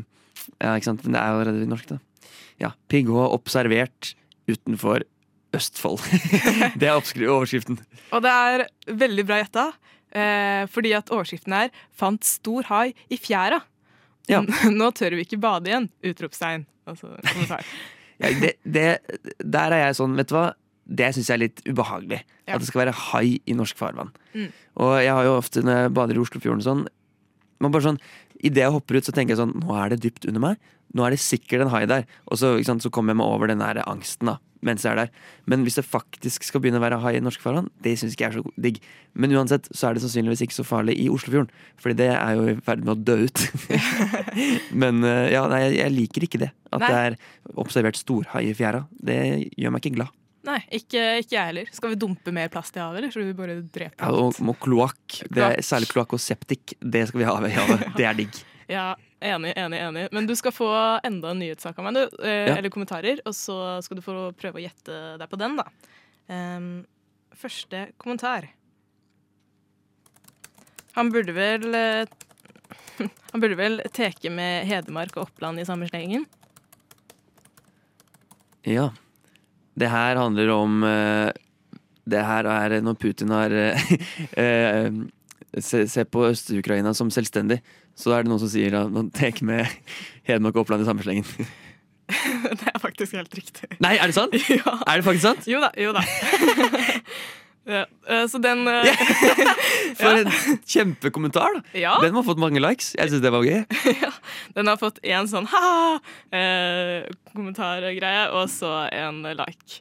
[0.63, 2.29] Ja, ikke sant, men det er jo allerede norsk, da.
[2.63, 2.75] Ja.
[2.93, 4.15] Pigghå observert
[4.51, 5.07] utenfor
[5.53, 6.01] Østfold.
[6.81, 7.77] det er overskriften.
[8.15, 9.67] Og det er veldig bra gjetta,
[10.17, 13.61] uh, fordi at overskriften er 'Fant stor hai i fjæra'.
[14.81, 15.91] Nå tør vi ikke bade igjen!
[16.07, 16.65] Utropstegn.
[16.87, 17.67] Altså kommentar.
[18.23, 18.89] Ja, det, det,
[19.43, 20.49] der er jeg sånn, vet du hva?
[20.83, 22.23] Det syns jeg er litt ubehagelig.
[22.47, 22.57] Ja.
[22.57, 24.11] At det skal være hai i norsk farvann.
[24.35, 24.51] Mm.
[24.83, 26.85] Og jeg har jo ofte når jeg bader i Oslofjorden sånn
[27.63, 28.03] Man bare sånn,
[28.43, 30.71] Idet jeg hopper ut, så tenker jeg sånn Nå er det dypt under meg.
[30.99, 32.09] Nå er det sikkert en hai der.
[32.27, 35.01] Og så, sant, så kommer jeg meg over den der angsten da mens jeg er
[35.03, 35.11] der.
[35.51, 38.29] Men hvis det faktisk skal begynne å være hai i norske farvann, det syns ikke
[38.29, 38.79] jeg er så digg.
[39.19, 41.51] Men uansett så er det sannsynligvis ikke så farlig i Oslofjorden,
[41.83, 43.45] Fordi det er jo i ferd med å dø ut.
[44.85, 46.53] Men eh, ja, nei, jeg liker ikke det.
[46.71, 46.89] At Nei.
[46.89, 47.19] det er
[47.59, 48.87] observert storhai i fjæra.
[49.03, 49.19] Det
[49.59, 50.15] gjør meg ikke glad.
[50.43, 51.69] Nei, ikke, ikke jeg heller.
[51.71, 54.57] Skal vi dumpe mer plast i havet, eller skal vi bare drepe Ja, og, og
[54.65, 55.21] kloakk.
[55.63, 56.75] Særlig kloakk og septik.
[56.83, 57.85] Det skal vi ha i havet.
[57.99, 58.41] Det er digg.
[58.73, 58.89] Ja,
[59.23, 60.07] enig, enig, enig.
[60.17, 60.67] Men du skal få
[61.07, 62.19] enda en nyhetssak av meg, du.
[62.25, 62.57] Eh, Ja.
[62.57, 63.21] Eller kommentarer.
[63.29, 65.69] Og så skal du få prøve å gjette deg på den, da.
[66.33, 66.69] Um,
[67.39, 68.49] første kommentar.
[70.99, 72.11] Han burde vel eh,
[73.33, 76.27] Han burde vel teke med Hedmark og Oppland i samme slengen?
[78.69, 78.91] Ja.
[79.79, 81.31] Det her handler om eh,
[82.05, 83.93] Det her er når Putin har eh,
[84.43, 84.91] eh,
[85.59, 87.61] se, se på Øst-Ukraina som selvstendig.
[87.97, 89.69] Så er det noen som sier at man tar med
[90.29, 91.29] Hedmark og Oppland i samme slengen.
[92.61, 93.69] det er faktisk helt riktig.
[93.85, 94.35] Nei, er det sant?
[94.59, 94.79] Ja.
[94.89, 95.49] Er det faktisk sant?
[95.49, 96.03] Jo da, jo da.
[97.69, 97.85] ja,
[98.29, 98.95] så den ja.
[100.01, 100.33] For en
[100.67, 101.61] kjempekommentar!
[101.63, 101.95] da Ja.
[102.03, 102.95] Den har fått mange likes.
[102.99, 103.63] Jeg syns det var gøy.
[104.57, 105.69] Den har fått en sånn ha
[106.35, 109.81] eh, kommentargreie, og så en like.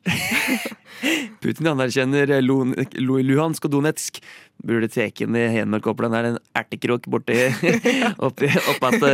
[1.42, 4.22] Putin anerkjenner Luhansk og Donetsk.
[4.62, 6.14] Burde teken i Hedmark og Oppland.
[6.14, 7.38] Det er en ertekrok borti
[8.28, 9.06] oppi, oppatt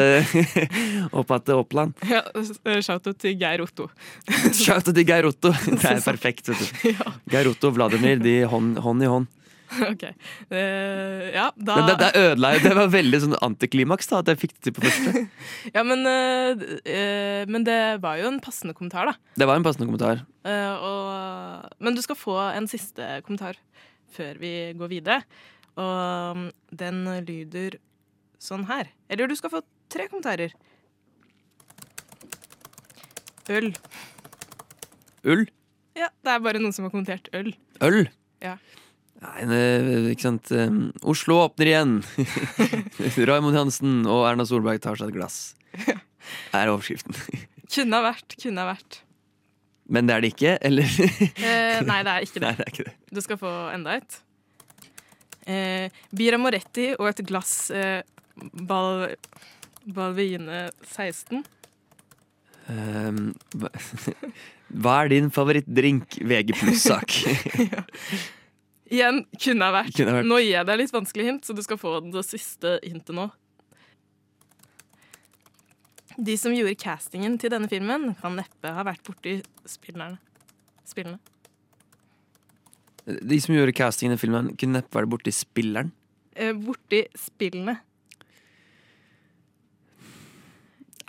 [1.22, 1.96] oppatt Oppland.
[2.10, 3.88] Ja, Shout-out til Geir Otto.
[4.52, 5.54] Shout out til Geir Otto.
[5.68, 6.52] Det er perfekt.
[6.52, 7.02] vet du.
[7.32, 9.32] Geir Otto og Vladimir, de hånd, hånd i hånd.
[9.92, 10.04] OK.
[10.52, 12.62] Uh, ja, da Men det, det ødela jo.
[12.64, 15.26] Det var veldig sånn antiklimaks da, at jeg fikk det til på første.
[15.76, 19.34] Ja, men, uh, uh, men det var jo en passende kommentar, da.
[19.40, 20.24] Det var en passende kommentar.
[20.48, 23.58] Og, men du skal få en siste kommentar
[24.16, 25.20] før vi går videre.
[25.78, 27.76] Og um, den lyder
[28.42, 28.90] sånn her.
[29.12, 30.56] Eller du skal få tre kommentarer.
[33.52, 33.72] Øl.
[35.28, 35.46] Ull.
[35.98, 37.54] Ja, det er bare noen som har kommentert øl.
[37.84, 38.08] Øl.
[38.44, 38.58] Ja.
[39.18, 40.52] Nei, ikke sant.
[40.54, 41.96] um, Oslo åpner igjen.
[43.30, 45.40] Raymond Hansen og Erna Solberg tar seg et glass.
[46.58, 47.16] Er overskriften.
[47.74, 49.02] Kunne ha vært, kunne ha vært.
[49.92, 50.88] Men det er det ikke, eller?
[50.88, 52.44] Eh, nei, det er ikke det.
[52.46, 52.94] Nei, det er ikke det.
[53.16, 54.18] Du skal få enda et.
[55.48, 58.02] Eh, Bira Moretti og et glass eh,
[58.68, 59.06] bal
[59.88, 61.44] Balvine 16.
[62.68, 63.22] Um,
[63.56, 63.72] hva,
[64.76, 66.20] hva er din favorittdrink?
[66.28, 67.16] VG pluss-sak.
[68.88, 69.96] Igjen kunne ha vært.
[69.98, 70.30] Kunne ha vært.
[70.30, 73.28] Nå gir jeg deg litt vanskelig hint, så du skal få det siste hintet nå.
[76.18, 79.38] De som gjorde castingen til denne filmen, kan neppe ha vært borti
[79.70, 80.18] spillerne.
[80.88, 81.20] spillene.
[83.06, 85.92] De som gjorde castingen i filmen, kunne neppe vært borti spilleren.
[86.36, 87.78] Eh, borti spillene.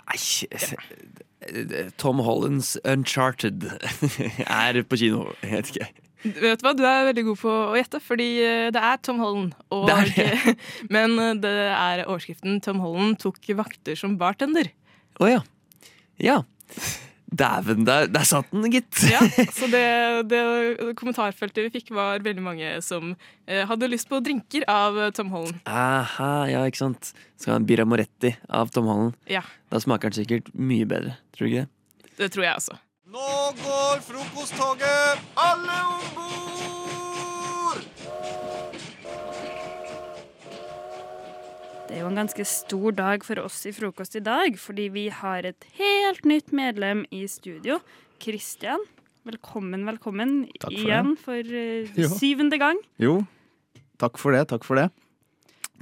[0.09, 3.63] Nei Tom Hollands Uncharted
[4.45, 5.29] er på kino.
[5.43, 6.08] Jeg vet ikke.
[6.23, 9.21] Vet du hva, Du er veldig god på å gjette, fordi eh, det er Tom
[9.23, 9.53] Holland.
[9.71, 10.55] Og, Det er
[10.95, 14.73] men eh, det er overskriften 'Tom Holland tok vakter som bartender'.
[15.19, 15.43] Å ja.
[16.19, 16.41] Ja.
[17.29, 19.03] Dæven, der, der satt den, gitt.
[19.05, 19.21] Ja,
[19.57, 19.83] så det,
[20.31, 20.39] det
[20.97, 23.13] kommentarfeltet vi fikk, var veldig mange som
[23.45, 25.61] eh, hadde lyst på drinker av eh, Tom Holland.
[25.69, 27.13] Aha, ja, ikke sant.
[27.37, 29.17] Skal ha en Birra Moretti av Tom Holland.
[29.29, 31.19] Ja, Da smaker den sikkert mye bedre.
[31.37, 32.15] Tror du ikke det?
[32.19, 32.79] det tror jeg også.
[33.09, 35.21] Nå går frokosttoget!
[35.41, 37.79] Alle om bord!
[41.87, 45.07] Det er jo en ganske stor dag for oss i frokost i dag, fordi vi
[45.09, 47.79] har et helt nytt medlem i studio.
[48.21, 48.85] Kristian,
[49.25, 51.19] velkommen, velkommen Takk for igjen det.
[51.25, 52.77] for eh, syvende gang.
[53.01, 53.23] Jo,
[53.97, 54.45] takk for det.
[54.53, 54.91] Takk for det.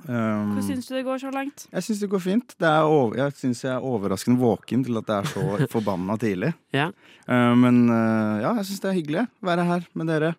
[0.05, 1.65] Um, Hvordan syns du det går så langt?
[1.71, 2.55] jeg syns det går fint.
[2.59, 6.17] Det er over, jeg syns jeg er overraskende våken til at det er så forbanna
[6.21, 6.53] tidlig.
[6.75, 6.91] Ja.
[7.27, 10.33] Uh, men uh, ja, jeg syns det er hyggelig å være her med dere.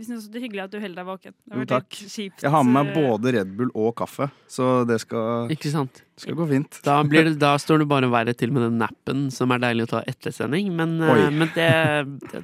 [0.00, 1.34] Vi syns det er hyggelig at du holder deg våken.
[1.52, 1.88] Jo, takk.
[2.08, 2.40] kjipt.
[2.40, 6.00] Jeg har med meg eh, både Red Bull og kaffe, så det skal, Ikke sant?
[6.20, 6.78] skal gå fint.
[6.86, 9.84] Da, blir det, da står det bare verre til med den nappen, som er deilig
[9.86, 10.70] å ta etter sending.
[10.78, 11.68] Men, eh, men det,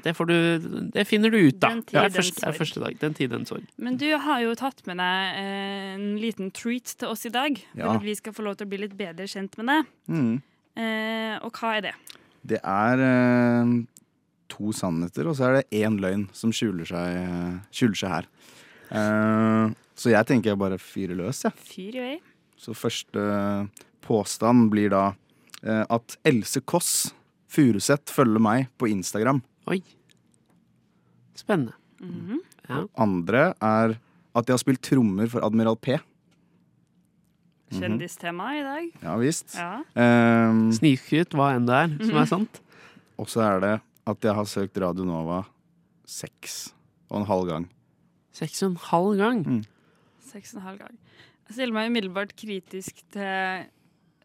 [0.04, 0.36] det, får du,
[0.92, 1.72] det finner du ut, da.
[1.72, 3.00] Den tid, Det er den første, er første dag.
[3.06, 3.64] Den tid, den sorg.
[3.80, 7.56] Men du har jo tatt med deg eh, en liten treat til oss i dag.
[7.72, 7.96] For Ja.
[7.96, 9.90] at vi skal få lov til å bli litt bedre kjent med deg.
[10.12, 10.32] Mm.
[10.76, 11.94] Eh, og hva er det?
[12.46, 13.70] Det er uh,
[14.48, 18.28] to sannheter, og så er det én løgn som skjuler seg, skjuler seg her.
[18.90, 21.52] Uh, så jeg tenker jeg bare fyrer løs, jeg.
[21.66, 22.16] Fyr i vei.
[22.56, 23.24] Så første
[24.06, 25.04] påstand blir da
[25.66, 27.12] uh, at Else Kåss
[27.52, 29.40] Furuseth følger meg på Instagram.
[29.70, 29.80] Oi.
[31.36, 31.74] Spennende.
[32.00, 32.40] Mhm.
[32.68, 32.80] Ja.
[32.98, 33.96] Andre er
[34.36, 35.96] at jeg har spilt trommer for Admiral P.
[37.66, 37.80] Mhm.
[37.80, 38.90] kjendistema i dag.
[39.02, 39.54] Ja visst.
[39.58, 39.80] Ja.
[39.98, 42.22] Um, Snikskryt, hva enn det er, som Mhm.
[42.22, 42.60] er sant.
[43.18, 45.42] Og så er det at jeg har søkt Radio Nova
[46.06, 46.72] seks
[47.10, 47.64] og en halv gang.
[48.36, 49.40] Seks og en halv gang?
[49.46, 49.64] Mm.
[50.26, 50.98] Seks og en halv gang.
[51.48, 53.22] Jeg stiller meg umiddelbart kritisk til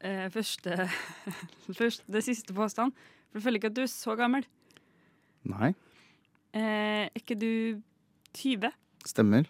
[0.02, 0.89] eh, første,
[1.80, 2.94] første, det siste påstand.
[3.32, 4.46] For jeg føler ikke at du er så gammel.
[5.50, 5.74] Nei,
[6.52, 7.80] Eh, er ikke du
[8.36, 8.65] 20?
[9.08, 9.46] stemmer.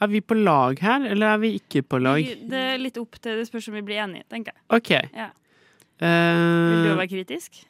[0.00, 2.16] Er vi på lag her, eller er vi ikke på lag?
[2.24, 4.62] Vi- Det er litt opp til det spørs om vi blir enige, tenker jeg.
[4.72, 4.90] OK.
[5.12, 5.26] Ja.
[6.00, 7.60] Uh, Vil du være kritisk?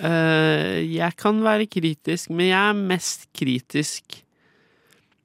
[0.00, 4.20] Eh, jeg kan være kritisk, men jeg er mest kritisk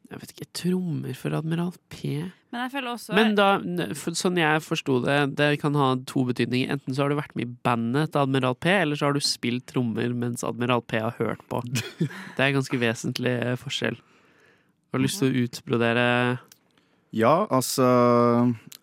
[0.10, 2.26] Jeg vet ikke, trommer for Admiral P.
[2.50, 3.50] Men jeg føler også Men da,
[3.94, 6.72] for, sånn jeg forsto det, det kan ha to betydninger.
[6.74, 9.22] Enten så har du vært med i bandet til Admiral P, eller så har du
[9.22, 11.62] spilt trommer mens Admiral P har hørt på.
[12.36, 14.00] Det er ganske vesentlig forskjell.
[14.00, 14.02] forskjell.
[14.90, 16.06] Har du lyst til å utbrodere
[17.14, 17.86] Ja, altså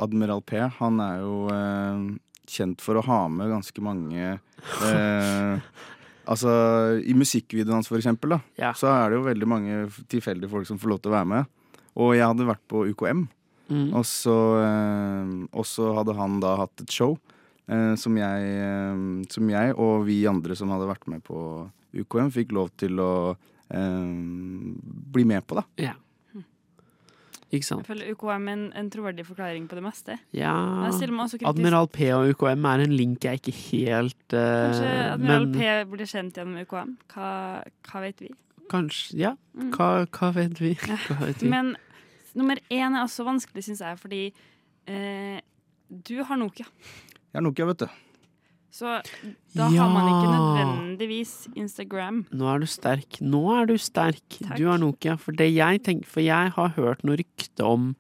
[0.03, 2.05] Admiral P, han er jo eh,
[2.51, 4.39] kjent for å ha med ganske mange
[4.91, 5.61] eh,
[6.27, 6.51] Altså,
[7.07, 8.41] i musikkvideoen hans, for eksempel, da,
[8.75, 9.77] så er det jo veldig mange
[10.11, 11.53] tilfeldige folk som får lov til å være med.
[12.03, 13.29] Og jeg hadde vært på UKM,
[13.67, 13.89] Mm.
[13.99, 17.17] og, så, eh, og så hadde han da hatt et show
[17.67, 19.01] eh, som, jeg, eh,
[19.35, 21.41] som jeg og vi andre som hadde vært med på
[21.99, 23.11] UKM, fikk lov til å
[23.75, 24.13] eh,
[25.17, 25.65] bli med på, da.
[25.83, 25.95] Ja.
[27.57, 27.83] Ikke sant?
[27.85, 30.17] Jeg føler UKM er en, en troverdig forklaring på det meste.
[30.37, 30.53] Ja.
[31.49, 35.91] Admiral P og UKM er en link jeg ikke helt uh, Kanskje Admiral men, P
[35.95, 36.95] blir kjent gjennom UKM.
[37.15, 37.31] Hva,
[37.91, 38.31] hva vet vi?
[38.73, 39.71] Kanskje Ja, Mm.
[39.73, 40.75] hva, hva vet vi?
[40.85, 41.49] Hva vet vi?
[41.49, 41.75] Men
[42.37, 44.23] nummer én er også vanskelig, syns jeg, fordi
[44.91, 45.39] uh,
[45.89, 46.67] du har Nokia.
[47.33, 47.89] Jeg har Nokia, vet du.
[48.77, 48.99] Så
[49.57, 52.25] da har man ikke nødvendigvis Instagram.
[52.37, 53.21] Nå er du sterk.
[53.25, 54.41] Nå er du sterk.
[54.53, 55.15] Du har Nokia.
[55.21, 57.95] For, det jeg tenker, for jeg har hørt noe rykte om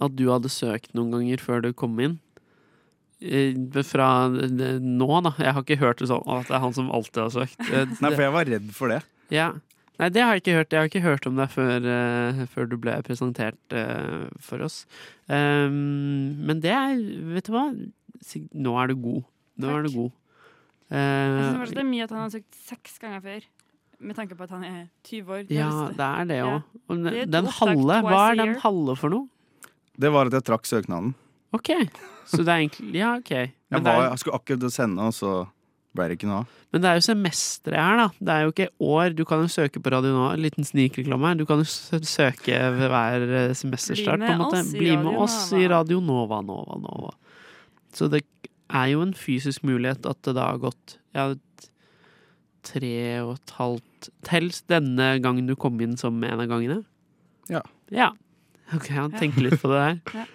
[0.00, 2.20] at du hadde søkt noen ganger før du kom inn.
[3.20, 5.34] Eh, Fra eh, nå, da.
[5.42, 7.58] Jeg har ikke hørt det sånn at det er han som alltid har søkt.
[7.66, 9.00] Eh, Nei, for jeg var redd for det.
[9.34, 9.48] Ja.
[10.00, 10.70] Nei, det har jeg ikke hørt.
[10.70, 14.84] Jeg har ikke hørt om deg før, uh, før du ble presentert uh, for oss.
[15.26, 17.02] Um, men det er
[17.34, 17.66] Vet du hva?
[18.54, 19.26] Nå er du god.
[19.66, 20.10] Nå var du god.
[20.90, 20.98] Jeg
[21.30, 23.44] synes Eh, fortsatt det er mye at han har søkt seks ganger før.
[24.00, 25.44] Med tanke på at han er 20 år.
[25.52, 26.46] ja, det er det Ja.
[26.88, 27.14] òg.
[27.14, 27.24] Ja.
[27.26, 29.28] Den halve, hva er den halve for noe?
[30.00, 31.14] Det var at jeg trakk søknaden.
[31.52, 31.68] OK.
[32.26, 33.30] Så det er egentlig Ja, OK.
[33.30, 35.48] Jeg, var, jeg skulle akkurat sende, og så
[35.94, 36.46] ble det ikke noe av.
[36.72, 38.08] men det er jo semestre her, da.
[38.22, 39.14] Det er jo ikke år.
[39.16, 40.32] Du kan jo søke på Radio Nova.
[40.34, 41.34] En liten snikreklame her.
[41.34, 44.18] Du kan jo søke ved hver eh, semesterstart.
[44.22, 44.62] På en måte.
[44.78, 47.10] Bli med oss i Radio Nova, Nova, Nova.
[47.92, 48.22] Så det
[48.72, 51.28] er jo en fysisk mulighet at det da har gått ja,
[52.66, 56.80] tre og et halvt Tels denne gangen du kom inn som en av gangene?
[57.50, 57.62] Ja.
[57.92, 58.12] Ja.
[58.74, 60.04] Ok, han tenker litt på det der.
[60.20, 60.26] Ja.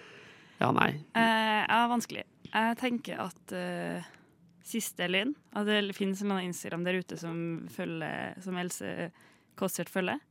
[0.56, 0.92] Ja, nei.
[1.12, 2.22] Eh, ja, vanskelig.
[2.48, 4.04] Jeg tenker at uh,
[4.64, 9.10] siste Elin At det finnes en Instagram der ute som følger Som Else
[9.58, 10.22] Kåssert følger.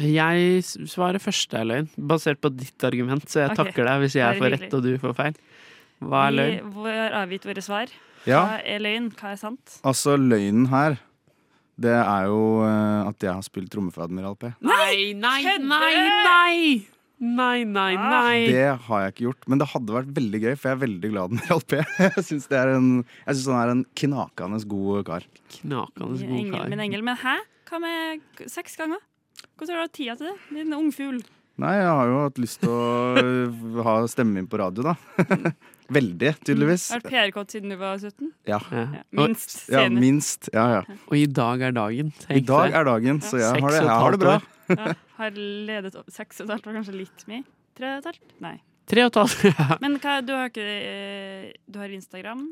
[0.00, 3.58] Jeg svarer første er løgn, basert på ditt argument, så jeg okay.
[3.58, 5.34] takker deg hvis jeg får rett og du får feil.
[6.00, 6.70] Hva er løgn?
[6.76, 7.92] Vi har avgitt våre svar.
[8.28, 8.44] Ja.
[8.44, 9.10] Hva er løgn?
[9.16, 9.80] Hva er sant?
[9.86, 10.96] Altså, løgnen her,
[11.80, 14.52] det er jo uh, at jeg har spilt tromme for Admiral P.
[14.64, 15.92] Nei, nei, nei,
[16.24, 16.56] nei!
[17.20, 18.36] Nei, nei, nei.
[18.48, 21.10] Det har jeg ikke gjort, men det hadde vært veldig gøy, for jeg er veldig
[21.12, 21.80] glad i Admiral P.
[22.06, 25.26] Jeg syns han er en knakende god kar.
[25.58, 27.04] Knakende Min engel, min engel.
[27.04, 27.34] Men hæ?
[27.68, 29.04] Hva med seks ganger?
[29.52, 30.38] Hvordan har du hatt tida til det?
[30.56, 31.20] Din ungfugl.
[31.60, 34.96] Nei, jeg har jo hatt lyst til å øh, ha stemmen min på radio, da.
[35.90, 36.86] Veldig, tydeligvis.
[36.94, 38.30] Har vært PR-kåt siden du var 17?
[38.46, 38.60] Ja.
[39.16, 40.50] Minst Ja, minst.
[40.54, 40.98] Ja, ja.
[41.08, 42.12] Og i dag er dagen.
[42.30, 44.38] I dag er dagen, så jeg har det, jeg har det bra.
[44.70, 47.42] Ja, har ledet opp seks og et halvt, var kanskje litt mye?
[47.74, 48.34] Tre og et halvt?
[48.44, 48.52] Nei.
[48.90, 49.42] Tre og et halvt.
[49.50, 49.66] ja.
[49.82, 52.44] Men hva, du har ikke eh, Du har Instagram?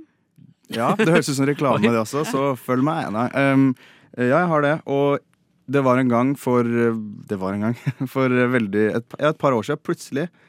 [0.75, 3.07] Ja, det høres ut som reklame, det også, så følg meg.
[3.15, 3.71] Nei, um,
[4.19, 4.75] ja, jeg har det.
[4.91, 5.23] Og
[5.71, 7.79] det var en gang for Det var en gang
[8.11, 10.48] for veldig et, ja, et par år siden, plutselig, eh,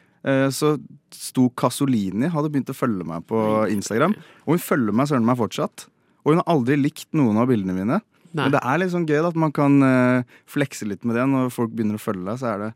[0.52, 0.74] så
[1.16, 3.40] sto Casolini, hadde begynt å følge meg på
[3.72, 4.14] Instagram.
[4.46, 5.88] Og hun følger meg søren meg fortsatt.
[6.26, 8.02] Og hun har aldri likt noen av bildene mine.
[8.36, 11.26] Men det er litt sånn gøy da, at man kan eh, flekse litt med det
[11.32, 12.42] når folk begynner å følge deg.
[12.42, 12.70] Så er det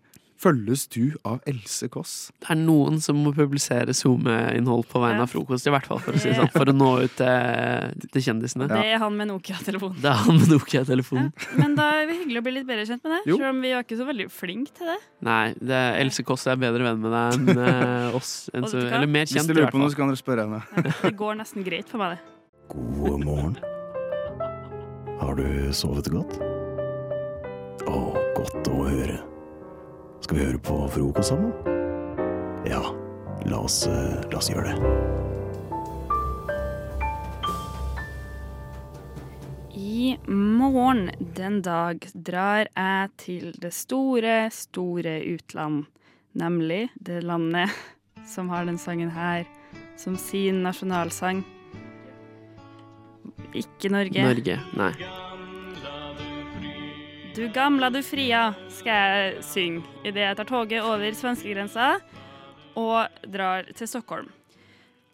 [0.43, 2.13] Følges du av Else Kåss?
[2.43, 6.17] Det er noen som må publisere SoMe-innhold på vegne av frokost, i hvert fall, for
[6.17, 6.51] å si det sånn.
[6.51, 8.67] For å nå ut til, til kjendisene.
[8.71, 9.95] Det er han med Nokia-telefon.
[10.03, 11.31] Det er han med Nokia-telefonen.
[11.61, 13.31] Men da er det hyggelig å bli litt bedre kjent med deg.
[13.31, 14.99] Selv om vi var ikke så veldig flinke til det.
[15.29, 18.33] Nei, det er Else Kåss er bedre venn med deg enn eh, oss.
[18.51, 20.11] Enn så, eller mer kjent, i eller mer Hvis du lurer på noe, så kan
[20.11, 20.93] dere spørre henne.
[21.03, 22.39] Det går nesten greit for meg, det.
[22.73, 23.59] God morgen.
[25.23, 26.41] Har du sovet godt?
[27.87, 28.01] Å,
[28.35, 29.21] godt å høre.
[30.23, 31.51] Skal vi høre på frokost sammen?
[32.63, 32.79] Ja,
[33.45, 34.77] La oss, eh, la oss gjøre det.
[39.75, 45.85] I morgen den dag drar jeg til det store, store utland.
[46.39, 47.73] Nemlig det landet
[48.25, 49.43] som har den sangen her
[49.99, 51.43] som sin nasjonalsang.
[53.53, 54.23] Ikke Norge.
[54.23, 54.59] Norge.
[54.79, 54.93] Nei.
[57.33, 61.95] Du gamla du fria, skal jeg synge idet jeg tar toget over svenskegrensa
[62.77, 64.27] og drar til Stockholm.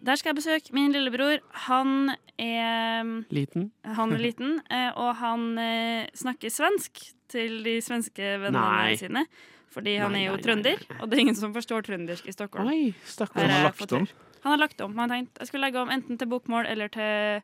[0.04, 1.40] Der skal jeg besøke min lillebror.
[1.68, 3.70] Han er Liten.
[3.84, 7.00] Han er liten, eh, og han eh, snakker svensk
[7.32, 9.00] til de svenske vennene Nei.
[9.00, 9.24] sine.
[9.72, 12.28] Fordi han Nei, er jo nei, nei, trønder, og det er ingen som forstår trøndersk
[12.28, 12.68] i Stockholm.
[12.72, 13.44] Oi, stakkars.
[13.48, 14.08] Han har lagt om.
[14.44, 14.96] Han har lagt om.
[14.98, 17.44] Han har tenkt jeg skulle legge om enten til bokmål eller til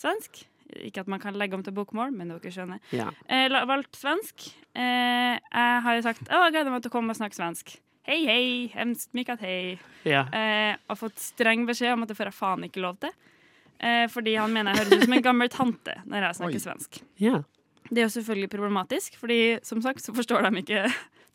[0.00, 0.44] svensk.
[0.84, 2.80] Ikke at man kan legge om til bokmål, men dere skjønner.
[2.94, 3.10] Ja.
[3.28, 4.46] Eh, valgt svensk.
[4.74, 7.76] Eh, jeg har jo sagt å, gleder meg til å komme og snakke svensk.
[8.04, 9.78] Hei, hei, hemskt mikat hei.
[10.04, 10.26] Ja.
[10.28, 13.14] Eh, har fått streng beskjed om at det får jeg faen ikke lov til.
[13.78, 16.64] Eh, fordi han mener jeg høres ut som en gammel tante når jeg snakker Oi.
[16.66, 17.00] svensk.
[17.22, 17.42] Ja.
[17.90, 20.84] Det er jo selvfølgelig problematisk, fordi som sagt så forstår de ikke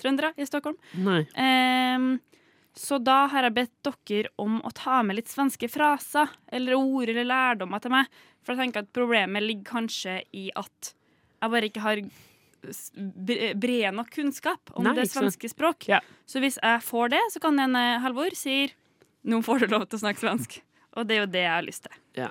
[0.02, 0.78] trøndere i Stockholm.
[0.98, 1.22] Nei.
[1.38, 2.15] Ehm,
[2.80, 7.12] så da har jeg bedt dere om å ta med litt svenske fraser eller ord
[7.12, 8.08] eller lærdommer til meg.
[8.39, 10.94] For jeg tenker at problemet ligger kanskje i at
[11.39, 12.02] jeg bare ikke har
[13.60, 15.89] bred nok kunnskap om Nei, det svenske språk.
[16.28, 18.74] Så hvis jeg får det, så kan en eh, Halvor sier
[19.28, 20.60] nå får du lov til å snakke svensk.
[20.96, 22.00] Og det er jo det jeg har lyst til.
[22.20, 22.30] Ja.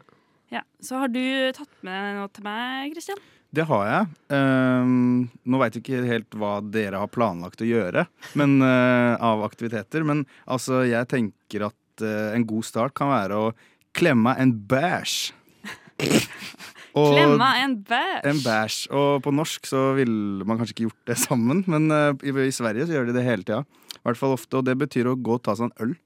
[0.53, 0.63] Ja.
[0.81, 1.21] Så har du
[1.57, 3.21] tatt med noe til meg, Kristian?
[3.55, 4.09] Det har jeg.
[4.37, 8.05] Ehm, nå veit jeg ikke helt hva dere har planlagt å gjøre
[8.37, 10.05] men, uh, av aktiviteter.
[10.05, 13.47] Men altså, jeg tenker at uh, en god start kan være å
[13.97, 15.17] klemme en bæsj.
[16.99, 18.21] Og- Klemma en bæsj.
[18.29, 18.77] En bæsj.
[19.01, 22.55] Og på norsk så ville man kanskje ikke gjort det sammen, men uh, i, i
[22.55, 23.63] Sverige så gjør de det hele tida.
[23.97, 25.97] I hvert fall ofte, og det betyr å gå og ta seg en øl.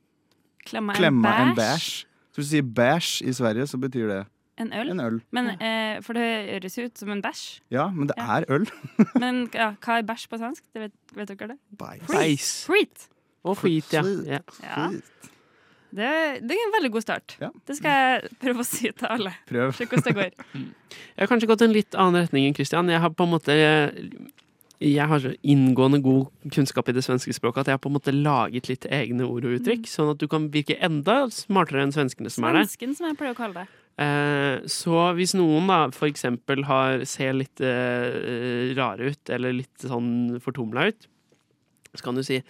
[0.63, 1.91] Klemme, en Klemme en bæsj.
[2.33, 4.21] Så hvis du sier bæsj i Sverige, så betyr det
[4.61, 4.91] En øl?
[4.93, 5.21] En øl.
[5.33, 7.61] Men, eh, for det høres ut som en bæsj.
[7.73, 8.67] Ja, men det er øl.
[9.23, 10.65] Men ja, hva er bæsj på svensk?
[10.75, 11.59] Det vet, vet dere det?
[11.79, 12.53] Bæsj.
[12.69, 13.09] Freet.
[13.43, 14.03] Og freet, ja.
[14.29, 14.43] ja.
[14.63, 14.91] Ja.
[15.93, 16.11] Det,
[16.49, 17.35] det er en veldig god start.
[17.69, 19.33] Det skal jeg prøve å si til alle.
[19.49, 19.75] Prøv.
[19.77, 20.63] Se hvordan det går.
[21.17, 22.89] Jeg har kanskje gått en litt annen retning enn Christian.
[22.89, 23.55] Jeg har på en måte
[24.83, 27.95] jeg har så inngående god kunnskap i det svenske språket at jeg har på en
[27.95, 31.95] måte laget litt egne ord og uttrykk, sånn at du kan virke enda smartere enn
[31.95, 32.67] svenskene som er der.
[32.67, 33.82] Svensken, som jeg pleier å kalle det.
[34.01, 39.85] Eh, så hvis noen da for eksempel har, ser litt eh, rare ut, eller litt
[39.85, 41.09] sånn fortumla ut,
[41.93, 42.41] så kan du si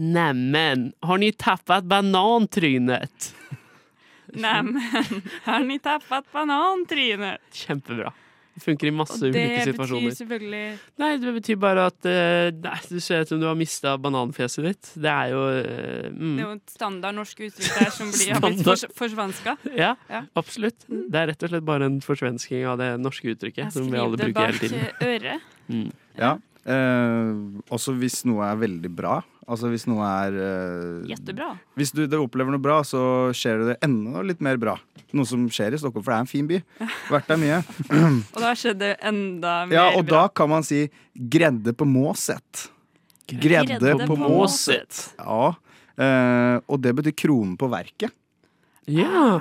[0.00, 3.30] Neimen, har ni tappet banantrynet?
[4.44, 7.42] Neimen, har ni tappet banantrynet?
[7.52, 8.12] Kjempebra.
[8.54, 10.14] Det funker i masse Og det ulike betyr situasjoner.
[10.18, 10.64] selvfølgelig
[11.02, 14.66] Nei, det betyr bare at uh, nei, du ser ut som du har mista bananfjeset
[14.66, 14.90] ditt.
[15.00, 16.34] Det er jo uh, mm.
[16.36, 19.56] Det er jo et standard norsk uttrykk der som blir, har blitt fors forsvenska.
[19.78, 20.24] Ja, Ja.
[20.34, 20.84] absolutt.
[20.88, 23.72] Det er rett og slett bare en forsvensking av det norske uttrykket.
[23.72, 24.78] Som vi alle bruker hele tiden.
[24.78, 25.50] Skriv det bak øret.
[25.70, 25.90] Mm.
[26.18, 26.36] Ja.
[26.68, 27.30] Eh,
[27.72, 29.20] også hvis noe er veldig bra.
[29.50, 31.48] Altså hvis noe er eh, Jettebra.
[31.78, 33.00] Hvis du, du opplever noe bra, så
[33.34, 34.76] skjer det enda litt mer bra.
[35.16, 36.60] Noe som skjer i Stockholm, for det er en fin by.
[37.10, 37.62] Vært der mye.
[38.34, 39.78] Og da skjedde det enda mer bra.
[39.80, 40.20] Ja, og bra.
[40.20, 40.84] da kan man si
[41.16, 42.68] 'gredde på måset'.
[43.30, 45.02] Gredde, Gredde på på måset.
[45.18, 45.54] Ja.
[45.98, 48.14] eh, og det betyr kronen på verket.
[48.90, 49.38] Ja.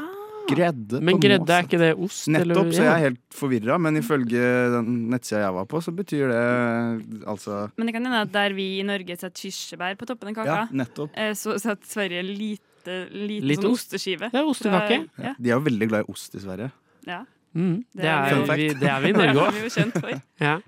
[0.49, 2.27] Gredde Men gredde, er ikke det ost?
[2.31, 2.71] Nettopp, eller?
[2.75, 4.43] så jeg er helt forvirra, men ifølge
[4.75, 8.53] den nettsida jeg var på, så betyr det altså Men det kan hende at der
[8.57, 11.11] vi i Norge setter kirsebær på toppen av kaka, Ja, nettopp.
[11.15, 13.89] eh, så setter Sverige lite, lite Litt sånn ost.
[13.93, 14.31] osteskive.
[14.31, 15.01] Det er ostekake.
[15.17, 15.23] Ja.
[15.29, 15.35] Ja.
[15.39, 16.71] De er jo veldig glad i ost i Sverige.
[17.07, 17.25] ja.
[17.55, 19.53] Mm, det, Det er er, vi det er vi i Det er Norge òg.
[19.53, 20.21] vi jo kjent for.
[20.39, 20.59] Ja.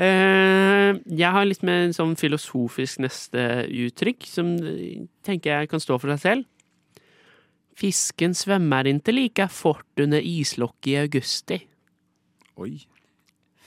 [0.00, 5.82] Uh, jeg har litt mer en sånn filosofisk neste uttrykk, som eh, tenker jeg kan
[5.82, 6.46] stå for seg selv.
[7.80, 11.56] Fisken svømmer ikke like fort under islock i augusti.
[12.60, 12.74] Oi.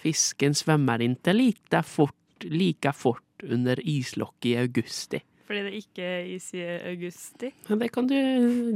[0.04, 5.24] Fisken svømmer ikke like fort, like fort under islock i augusti.
[5.44, 7.50] Fordi det ikke er is i augusti.
[7.68, 8.16] Men det kan du,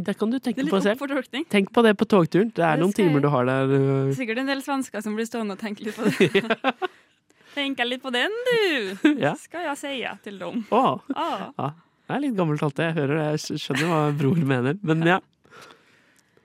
[0.04, 1.46] det kan du Det er tenke litt på selv.
[1.54, 2.50] Tenk på det på togturen.
[2.52, 3.72] Det er Det noen timer du har der.
[3.78, 4.14] øh.
[4.18, 6.74] Sikkert en del svensker som blir stående og tenke litt på det.
[7.58, 8.98] Tenk litt på den, du!
[9.26, 9.34] Ja.
[9.40, 10.66] Skal jeg si til dem.
[10.72, 11.00] Oh.
[11.16, 11.50] Ah.
[11.58, 11.72] Ja.
[12.08, 12.86] Det er litt gammelt alt det.
[12.92, 13.26] Jeg hører det.
[13.36, 14.78] Jeg skjønner hva bror mener.
[14.88, 15.18] Men ja.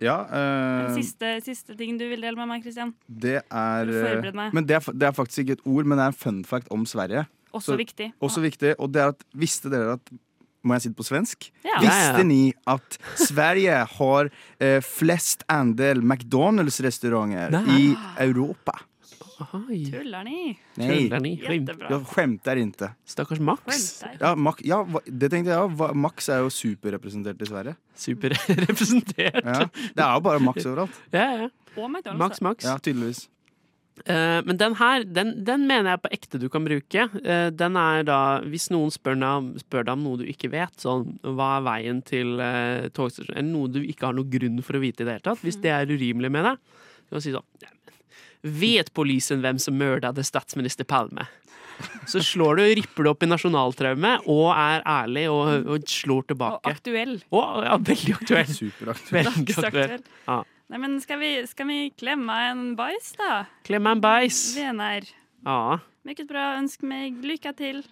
[0.02, 2.90] Ja, eh, siste, siste ting du vil dele med meg, Kristian?
[3.06, 4.50] det er eh, meg.
[4.56, 6.72] Men det er, det er faktisk ikke et ord, men det er en fun fact
[6.74, 7.22] om Sverige.
[7.54, 8.10] Også viktig.
[8.24, 10.12] Også viktig, og det er at Visste dere at
[10.64, 11.48] Må jeg si det på svensk?
[11.66, 11.80] Ja.
[11.82, 14.30] Visste ni at Sverige har
[14.62, 17.92] eh, flest andel McDonald's-restauranter i
[18.22, 18.78] Europa?
[19.90, 20.58] Tuller ni?
[20.74, 21.86] Nej, Jättebra.
[21.90, 22.92] jag skämtar inte.
[23.04, 24.00] Stackars Max.
[24.02, 24.16] Skämtar.
[24.28, 25.76] Ja, Max, ja, va- det tenkte jeg òg.
[25.76, 27.74] Va- Max er jo superrepresentert i Sverige.
[27.94, 29.42] Superrepresentert.
[29.44, 30.96] Ja, det er jo bare Max overalt.
[31.12, 31.48] Ja, ja.
[31.76, 32.18] Og McDonald's.
[32.18, 32.64] Max, Max.
[32.64, 33.28] Ja, tydeligvis.
[34.08, 37.04] Eh, men den her, den, den mener jeg på ekte du kan bruke.
[37.22, 38.18] Eh, den er da,
[38.48, 41.66] hvis noen spør deg, om- spør deg om noe du ikke vet, sånn hva er
[41.68, 45.08] veien til uh, togstasjonen, eller noe du ikke har noen grunn for å vite i
[45.08, 46.58] det hele tatt, hvis det er urimelig med deg,
[47.04, 47.68] så kan du si sånn «Ja,
[48.42, 51.28] Vet polisen hvem som mørdet statsminister Palme?
[52.06, 56.60] Så slår du, ripper du opp i nasjonaltraume og er ærlig og, og slår tilbake.
[56.60, 57.14] Og aktuell.
[57.30, 58.50] Og, ja, veldig aktuell.
[58.50, 59.30] Superaktuell.
[59.30, 60.04] Veldig aktuell.
[60.26, 60.40] Ja.
[60.72, 63.32] Nei, men skal vi, skal vi klemme en bajs, da?
[63.66, 64.42] Klemme en bajs.
[64.58, 65.08] Venner.
[65.46, 65.78] Ja.
[66.08, 66.52] Mycket bra.
[66.58, 67.82] Ønsk meg lykke til.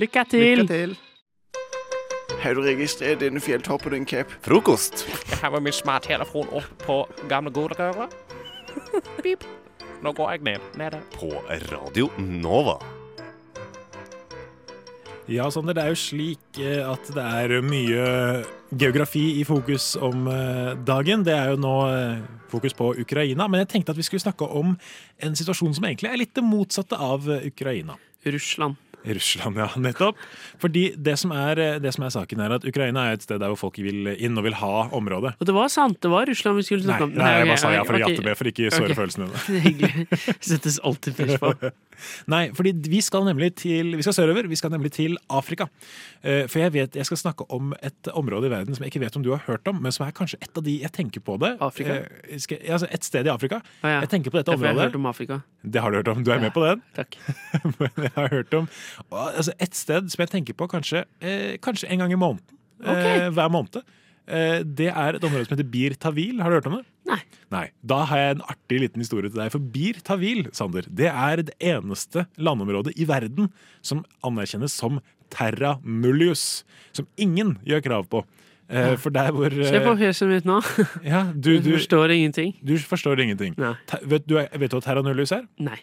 [0.00, 0.64] Lykke til.
[0.64, 0.98] Lykke til.
[2.40, 4.32] Har du registrert denne fjelltoppen din, Cap?
[4.46, 5.04] Frokost.
[5.28, 8.14] Jeg har min smarttelefon opp på gamle godrøret.
[9.20, 9.44] Pip.
[10.00, 10.72] Nå går jeg ned.
[10.80, 11.02] Nede.
[11.12, 11.28] På
[11.72, 12.78] Radio Nova.
[15.30, 18.06] Ja, Sander, det er jo slik eh, at det er mye
[18.74, 21.22] geografi i fokus om eh, dagen.
[21.26, 24.48] Det er jo nå eh, fokus på Ukraina, men jeg tenkte at vi skulle snakke
[24.48, 24.72] om
[25.22, 27.94] en situasjon som egentlig er litt det motsatte av Ukraina.
[28.26, 28.80] Russland.
[29.04, 30.18] Russland, ja, nettopp.
[30.60, 33.40] Fordi det som, er, eh, det som er saken, er at Ukraina er et sted
[33.40, 35.34] der hvor folk vil inn og vil ha området.
[35.40, 37.14] Og det var sant, det var Russland vi skulle snakke om.
[37.16, 38.98] nei, jeg bare sa ja for å jatte med, for ikke såre okay.
[39.00, 39.38] følelsene dine.
[39.90, 40.36] Er.
[40.44, 41.54] Settes alltid pris på.
[42.30, 44.48] Nei, fordi vi skal nemlig til Vi skal sørover.
[44.48, 45.66] Vi skal nemlig til Afrika.
[46.22, 49.00] Eh, For jeg vet, jeg skal snakke om et område i verden som jeg ikke
[49.04, 51.20] vet om du har hørt om, men som er kanskje et av de jeg tenker
[51.20, 51.56] på det.
[51.60, 52.00] Afrika?
[52.28, 53.60] Eh, skal- altså et sted i Afrika.
[53.82, 54.00] Ah, ja.
[54.00, 54.70] Jeg tenker på dette området.
[54.74, 55.40] jeg har hørt om Afrika.
[55.64, 56.24] Det har du hørt om.
[56.24, 56.82] Du er med på den?
[56.98, 57.16] Takk.
[57.80, 58.68] Men jeg har hørt om
[59.10, 62.44] altså Et sted som jeg tenker på kanskje, eh, kanskje en gang i måneden.
[62.80, 63.28] Okay.
[63.30, 63.82] hver måned.
[64.28, 66.40] Eh, det er et område som heter Bir Tawil.
[66.42, 66.84] Har du hørt om det?
[67.10, 67.20] Nei.
[67.50, 67.64] Nei.
[67.82, 69.50] Da har jeg en artig liten historie til deg.
[69.50, 73.48] For Bir Tawil, Sander, det er det eneste landområdet i verden
[73.82, 75.00] som anerkjennes som
[75.30, 76.64] terra nullius.
[76.92, 78.24] Som ingen gjør krav på.
[78.70, 78.92] Ja.
[79.02, 80.60] for der hvor eh, Se på fjeset mitt nå.
[81.02, 82.52] ja, du, Du du, forstår ingenting.
[82.62, 83.56] du forstår ingenting.
[83.90, 85.42] Te- Vet, du, vet du hva terra nullius er?
[85.58, 85.80] Nei.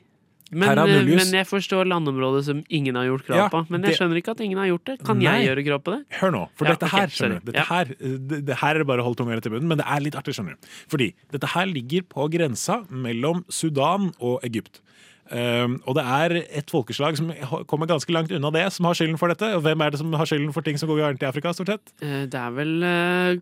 [0.52, 3.66] Men, eh, men jeg forstår landområdet som ingen har gjort krav Ja, på.
[3.70, 4.98] Men jeg skjønner ikke at ingen har gjort det.
[5.04, 5.26] Kan Nei.
[5.44, 6.02] jeg gjøre krav på det?
[6.22, 7.52] Hør nå, for Ja, dette ok, her, skjønner du.
[7.52, 7.68] Dette Ja.
[7.68, 9.86] her, det, det her er det bare å holde tunga rett i munnen, men det
[9.86, 10.68] er litt artig, skjønner du.
[10.88, 14.80] Fordi dette her ligger på grensa mellom Sudan og Egypt.
[15.30, 17.34] Um, og det er et folkeslag som
[17.68, 19.44] kommer ganske langt unna det, som har skylden for dette.
[19.58, 21.68] Og hvem er det som har skylden for ting som går gærent i Afrika, stort
[21.68, 21.92] sett?
[22.00, 23.36] Eh, Det er vel uh,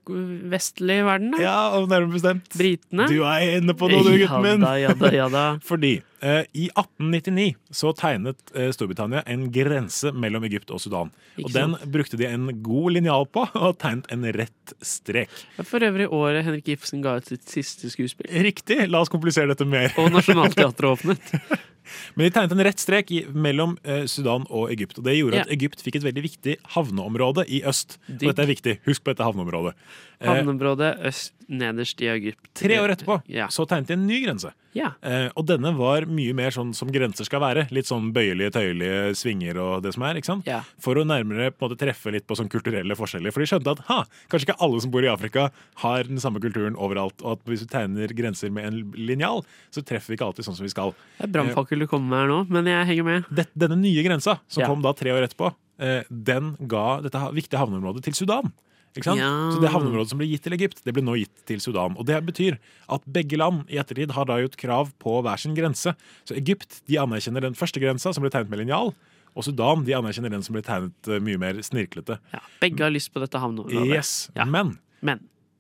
[0.49, 1.41] vestlig verden, da?
[1.43, 2.49] Ja, og nærmere bestemt.
[2.58, 3.06] Britene?
[3.06, 4.62] Du er inne på noe, du, gutten min.
[4.66, 5.45] Ja da, ja da, ja da.
[5.70, 6.01] Fordi eh,
[6.55, 11.11] i 1899 så tegnet eh, Storbritannia en grense mellom Egypt og Sudan.
[11.36, 11.91] Ikke og den sant?
[11.91, 15.34] brukte de en god linjal på, og tegnet en rett strek.
[15.61, 18.32] For øvrig året Henrik Ibsen ga ut sitt siste skuespill.
[18.45, 18.86] Riktig!
[18.89, 19.91] La oss komplisere dette mer.
[20.01, 21.32] Og Nationaltheatret åpnet.
[22.15, 24.99] Men de tegnet en rett strek i, mellom eh, Sudan og Egypt.
[24.99, 27.97] Og det gjorde at Egypt fikk et veldig viktig havneområde i øst.
[28.09, 28.77] Og dette er viktig.
[28.89, 29.75] Husk på dette havneområdet.
[30.19, 32.47] Eh, Havneområdet øst nederst i Egypt.
[32.57, 33.47] Tre år etterpå Ja.
[33.53, 34.49] så tegnet de en ny grense.
[34.73, 34.93] Ja.
[35.03, 37.67] Eh, og denne var mye mer sånn som grenser skal være.
[37.71, 40.15] Litt sånn bøyelige, tøyelige svinger og det som er.
[40.15, 40.47] ikke sant?
[40.49, 40.61] Ja.
[40.81, 43.31] For å nærmere på en måte treffe litt på sånn kulturelle forskjeller.
[43.31, 43.99] For de skjønte at ha,
[44.31, 45.51] kanskje ikke alle som bor i Afrika
[45.83, 47.21] har den samme kulturen overalt.
[47.23, 50.55] Og at hvis vi tegner grenser med en linjal, så treffer vi ikke alltid sånn
[50.57, 50.95] som vi skal.
[51.19, 51.31] Det er
[51.80, 53.26] du kommer med her nå, men jeg henger med.
[53.34, 54.67] Dette, denne nye grensa, som Ja.
[54.67, 58.51] kom da tre år etterpå, eh, den ga dette viktige havneområdet til Sudan.
[58.95, 59.11] Ja.
[59.51, 61.97] Så det havneområdet som ble gitt til Egypt, det ble nå gitt til Sudan.
[61.99, 62.57] Og det betyr
[62.88, 65.91] at begge land i ettertid har da gjort krav på hver sin grense.
[66.23, 68.93] Så Egypt de anerkjenner den første grensa, som ble tegnet med linjal.
[69.36, 72.19] Og Sudan de anerkjenner den som ble tegnet eh, mye mer snirklete.
[72.61, 73.91] Begge har lyst på dette havneområdet.
[73.91, 74.78] Yes, Men,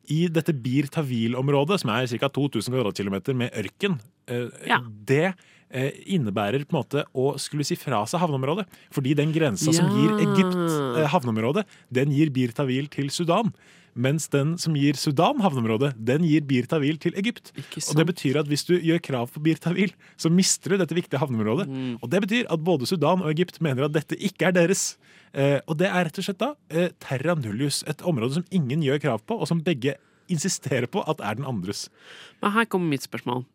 [0.07, 2.29] i dette Bir Tawil-området, som er ca.
[2.29, 3.99] 2000 kvadratkilometer med ørken,
[4.29, 4.79] eh, Ja.
[4.79, 5.35] det
[5.75, 8.67] innebærer på en måte å skulle si fra seg havneområdet.
[8.95, 13.51] Fordi den grensa som gir Egypt eh, havneområdet, den gir Bir Tawil til Sudan.
[13.95, 17.53] Mens den som gir Sudan havneområdet, den gir Bir Tawil til Egypt.
[17.55, 20.97] Og det betyr at hvis du gjør krav på Bir Tawil, så mister du dette
[20.97, 21.69] viktige havneområdet.
[21.71, 21.93] Mm.
[22.01, 24.97] Og det betyr at både Sudan og Egypt mener at dette ikke er deres.
[25.31, 28.83] Eh, og det er rett og slett da eh, terra nullius, et område som ingen
[28.83, 29.95] gjør krav på, og som begge
[30.31, 31.87] insisterer på at er den andres.
[32.43, 33.45] Men her kommer mitt spørsmål.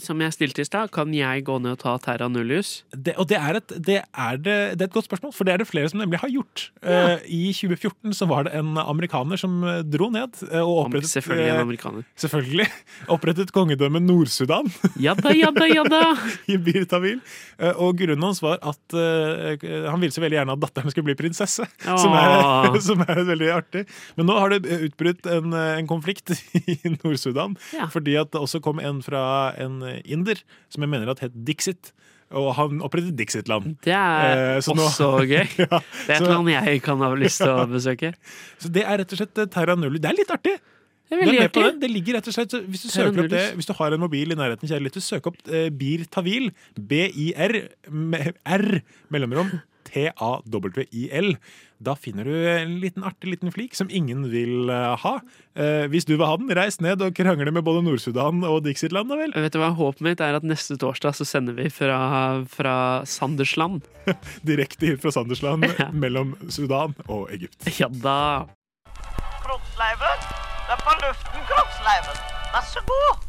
[0.00, 2.82] Som jeg stilte i stad, kan jeg gå ned og ta Terra Nullius?
[2.92, 5.54] Det, og det er, et, det, er det, det er et godt spørsmål, for det
[5.54, 6.64] er det flere som nemlig har gjort.
[6.82, 11.12] Eh, I 2014 så var det en amerikaner som eh, dro ned eh, og opprettet
[11.12, 12.06] Selvfølgelig en amerikaner.
[12.20, 12.68] Selvfølgelig.
[13.14, 14.68] Opprettet kongedømmet Nord-Sudan.
[15.08, 16.02] Ja da, ja da, ja da!
[16.52, 17.20] I Bir Tawil.
[17.58, 19.54] Eh, Og grunnen hans var at uh,
[19.88, 21.66] han ville så veldig gjerne at datteren skulle bli prinsesse.
[21.84, 23.84] Som er, som er veldig artig.
[24.18, 27.54] Men nå har det utbrutt en, en konflikt i Nord-Sudan.
[27.76, 27.86] Ja.
[27.92, 29.22] Fordi at det også kom en fra
[29.60, 30.40] en en inder
[30.72, 31.92] som jeg mener at het Dixit.
[32.28, 33.78] Og han opprettet Dixitland.
[33.86, 35.46] Det er Eh, nå- også gøy.
[35.62, 38.10] Ja, Det er et land jeg kan ha lyst til å besøke.
[38.60, 40.02] Så det er rett og slett eh, Terra Nulli.
[40.02, 40.58] Det er litt artig!
[41.08, 41.22] Det
[41.56, 41.78] den.
[41.80, 44.34] Det ligger rett og slett Hvis du søker opp det Hvis du har en mobil
[44.34, 46.50] i nærheten, kjære lytter, søk opp eh, Bir Tawil.
[46.76, 47.54] B-i-r
[48.44, 48.66] R
[49.08, 49.54] mellomrom
[49.88, 51.34] T-A-W-I-L.
[51.78, 55.14] Da finner du en liten artig liten flik som ingen vil eh, ha.
[55.54, 59.12] Eh, hvis du vil ha den, reis ned og krangle med både Nord-Sudan og Dixitland,
[59.12, 59.34] da vel.
[59.36, 62.00] Vet du hva, Håpet mitt er at neste torsdag så sender vi fra,
[62.50, 62.74] fra
[63.06, 63.86] Sandersland.
[64.48, 65.68] Direkte hit fra Sandersland
[66.02, 67.70] mellom Sudan og Egypt.
[67.78, 68.18] Ja da.
[69.44, 70.28] Kroppsleiven.
[70.68, 72.22] Det er på luften, kroppsleiven.
[72.52, 73.27] Vær så god.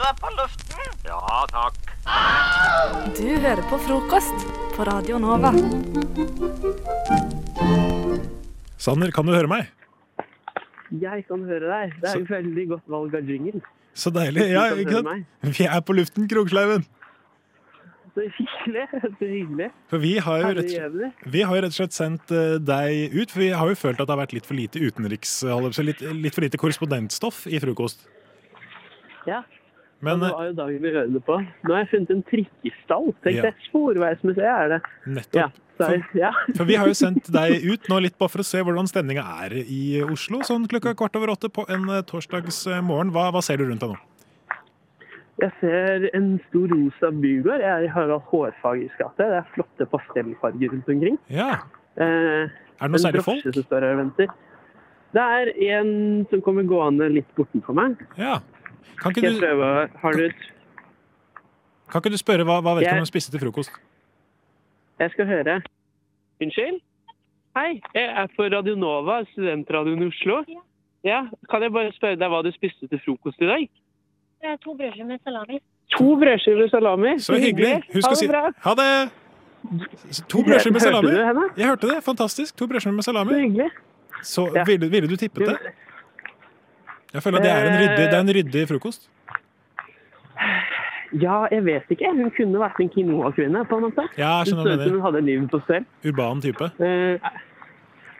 [0.00, 0.92] Du er på luften.
[1.04, 1.74] Ja, takk.
[3.18, 5.50] Du hører på frokost på Radio Nova.
[8.80, 9.68] Sander, kan du høre meg?
[11.02, 11.92] Jeg kan høre deg.
[12.00, 13.60] Det er et veldig godt valg av jingle.
[13.92, 14.48] Så deilig.
[14.54, 15.28] Ja, ikke sant?
[15.60, 16.88] Vi er på luften, Kroksleiven.
[18.16, 18.88] Så hyggelig.
[19.20, 19.70] Så hyggelig.
[19.92, 20.74] For vi har jo rett,
[21.28, 24.00] vi har jo rett og slett sendt eh, deg ut, for vi har jo følt
[24.00, 25.42] at det har vært litt for lite utenriks...
[25.84, 28.08] Litt, litt for lite korrespondentstoff i frokost.
[29.28, 29.44] Ja.
[30.02, 31.34] Men det var jo dagen vi hørte det på.
[31.68, 33.10] Nå har jeg funnet en trikkestall.
[33.24, 33.42] Tenk Ja.
[33.42, 33.54] det.
[33.68, 34.80] Sporveismuseet er det.
[35.06, 35.34] Nettopp.
[35.80, 36.30] Ja, er, ja.
[36.56, 39.24] For vi har jo sendt deg ut nå litt bare for å se hvordan stemninga
[39.46, 43.12] er i Oslo, sånn klokka kvart over åtte på en eh, torsdags eh, morgen.
[43.12, 43.98] Hva, hva ser du rundt deg nå?
[45.40, 47.62] Jeg ser en stor rosa bygård.
[47.64, 49.16] Jeg er i Harald Hårfagers gate.
[49.16, 51.16] Det er flotte pastellfarger rundt omkring.
[51.32, 51.54] Ja.
[51.96, 52.48] Eh,
[52.80, 53.44] Er det noe særlig folk?
[55.10, 55.48] Det er
[55.80, 57.96] en som kommer gående litt bortenfor meg.
[58.20, 58.36] Ja.
[59.02, 60.34] Kan ikke du, et
[61.90, 63.70] kan ikke du spørre hva, hva Jeg- vedkommende spiste til frokost?
[64.98, 65.62] Jeg skal høre.
[66.42, 66.80] Unnskyld?
[67.56, 70.44] Hei, jeg er på Radio Nova, studentradioen i Oslo.
[71.04, 73.68] Ja, Kan jeg bare spørre deg hva du spiste til frokost i dag?
[74.64, 75.58] To brødskiver med salami.
[75.96, 77.18] To brødskiver salami.
[77.18, 77.82] Så hyggelig.
[77.94, 78.50] Husk å si bra.
[78.64, 79.10] ha det!
[80.28, 81.10] To brødskiver med Hørte salami.
[81.10, 81.48] du henne?
[81.56, 82.04] Jeg hørte det.
[82.04, 82.56] Fantastisk.
[82.56, 83.30] To brødskiver med salami.
[83.30, 83.70] Så hyggelig.
[84.22, 85.56] Så ville, ville du tippet det?
[87.14, 89.08] Jeg føler at det er en ryddig, det er en ryddig frokost.
[91.20, 92.06] Ja, jeg vet ikke.
[92.14, 94.04] Hun kunne vært en quinoa-kvinne, på en måte.
[94.18, 94.92] Ja, jeg skjønner mener.
[94.94, 95.84] hun hadde livet på stell.
[96.06, 96.68] Urban type.
[96.78, 97.30] Eh,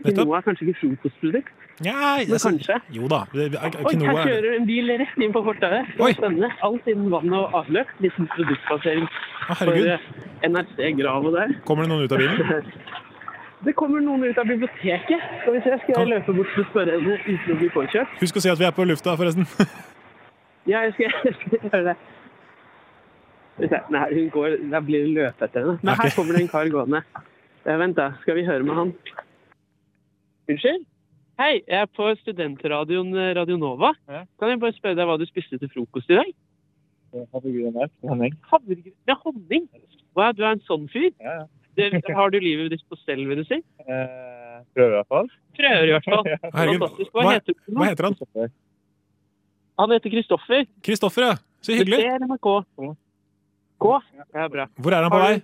[0.02, 1.52] quinoa er kanskje ikke frokostprodukt?
[1.80, 2.74] Men altså, kanskje.
[2.92, 3.20] Jo da.
[3.32, 4.26] det- Oi, her er det.
[4.26, 5.86] kjører en bil rett inn på fortauet.
[5.96, 6.50] Spennende.
[6.62, 7.86] Alt innen vann og avløp.
[8.00, 9.06] Liten produktplassering
[9.46, 9.86] for herregud.
[9.86, 11.54] eh, NRC Grav og der.
[11.64, 12.72] Kommer det noen ut av bilen?
[13.64, 15.24] Det kommer noen ut av biblioteket.
[15.42, 18.14] Skal vi se, skal jeg løpe bort å spørre henne uten å bli påkjørt?
[18.22, 19.48] Husk å si at vi er på lufta, forresten.
[20.68, 23.78] Ja, jeg skal, jeg skal gjøre det.
[23.90, 25.78] Nei, hun går, da blir det løpe etter henne.
[25.80, 27.00] Men her kommer det en kar gående.
[27.64, 28.92] Vent da, skal vi høre med han?
[30.52, 30.84] Unnskyld?
[31.40, 33.94] Hei, jeg er på studentradioen eh, Radio Nova.
[34.06, 36.30] Kan jeg bare spørre deg hva du spiste til frokost i dag?
[37.32, 38.36] Havregryn med honning.
[38.52, 39.66] Havregryn med honning?
[40.12, 41.08] Hva, du er en sånn fyr?
[41.78, 43.60] Det, har du livet ditt på stell, vil du si?
[43.86, 45.28] Eh, prøver i hvert fall.
[45.56, 46.26] Prøver i hvert fall.
[46.58, 47.12] Fantastisk.
[47.14, 47.60] Hva, hva- heter du?
[47.78, 48.50] Hva heter han?
[49.80, 50.66] Han heter Kristoffer.
[50.84, 51.38] Kristoffer, ja.
[51.64, 52.02] Så hyggelig.
[52.02, 52.50] Det er NRK.
[52.76, 52.90] K.
[53.80, 53.94] K?
[54.36, 54.66] Ja, bra.
[54.76, 55.34] Hvor er han på vei?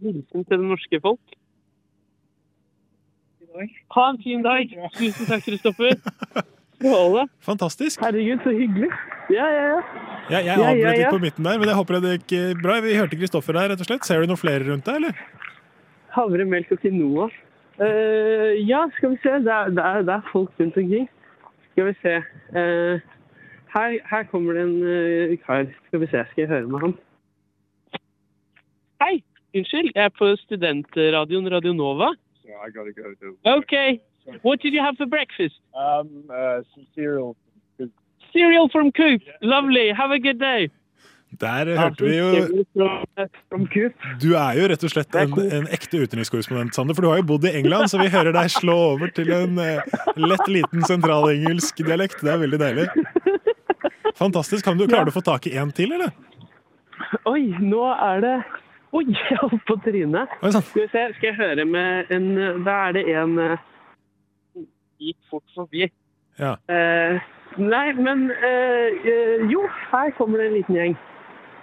[0.00, 1.36] hilsen til det norske folk?
[3.92, 4.70] Ha en fin dag.
[4.96, 5.98] Tusen takk, Kristoffer.
[7.44, 8.00] Fantastisk.
[8.02, 8.88] Herregud, så hyggelig.
[9.30, 9.80] Ja, ja, ja.
[10.30, 12.78] Jeg, jeg Ja, ja, avbrøt litt på midten der, men jeg håper det gikk bra.
[12.82, 14.08] Vi hørte Kristoffer der, rett og slett.
[14.08, 15.50] Ser du noen flere rundt deg, eller?
[16.12, 17.30] Havre, melk og quinoa.
[17.80, 19.32] Uh, ja, skal vi se.
[19.46, 21.08] Det er, det, er, det er folk rundt omkring.
[21.72, 22.16] Skal vi se.
[22.52, 23.00] Uh,
[23.74, 25.66] her, her kommer det en uh, kar.
[25.88, 26.96] Skal vi se, skal jeg høre med han.
[29.02, 29.22] Hei!
[29.56, 32.12] Unnskyld, jeg er på studentradioen Radio Nova.
[32.42, 33.36] So I gotta go to.
[33.44, 34.00] Okay.
[34.42, 35.60] What did you have for breakfast?
[35.74, 37.36] Um, uh, some cereal.
[38.32, 39.20] Cereal from Coop.
[39.42, 39.92] Lovely.
[39.92, 40.70] Have a good day.
[41.40, 42.28] Der hørte vi jo
[44.20, 46.96] Du er jo rett og slett en, en ekte utenrikskorrespondent, Sander.
[46.96, 49.56] For du har jo bodd i England, så vi hører deg slå over til en
[49.62, 49.80] eh,
[50.20, 52.20] lett liten sentralengelsk dialekt.
[52.20, 52.88] Det er veldig deilig.
[54.20, 54.64] Fantastisk.
[54.66, 56.12] Kan du, klarer du å få tak i en til, eller?
[57.28, 58.36] Oi, nå er det
[58.92, 60.32] Oi, jeg holdt på trynet.
[60.42, 62.26] Skal vi se, skal jeg høre med en
[62.66, 63.60] Da er det en eh,
[65.00, 65.88] gikk fort forbi.
[66.40, 66.56] Ja.
[66.72, 67.22] Eh,
[67.60, 70.98] nei, men eh, eh, Jo, her kommer det en liten gjeng.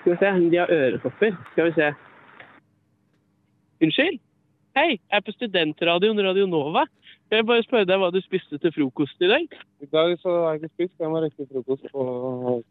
[0.10, 1.36] Skal vi se, de har øretopper.
[1.52, 1.88] Skal vi se.
[3.84, 4.16] Unnskyld?
[4.78, 6.86] Hei, jeg er på studentradioen Radio Nova.
[7.30, 9.46] Jeg bare spørre deg hva du spiste til frokost i dag?
[9.86, 10.96] I dag så har jeg ikke spist.
[11.00, 12.06] Jeg må rekke frokost på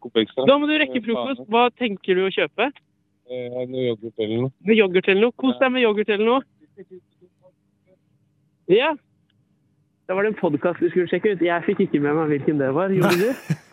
[0.02, 0.46] Coop Extra.
[0.50, 1.44] Da må du rekke frokost.
[1.46, 2.70] Hva tenker du å kjøpe?
[3.30, 4.52] Eh, Noe yoghurt eller noe.
[4.66, 5.36] Med yoghurt eller noe?
[5.38, 6.90] Kos deg med yoghurt eller noe.
[8.74, 8.90] Ja.
[10.10, 11.46] Da var det en podkast vi skulle sjekke ut.
[11.52, 12.90] Jeg fikk ikke med meg hvilken det var.
[12.98, 13.54] Gjorde du?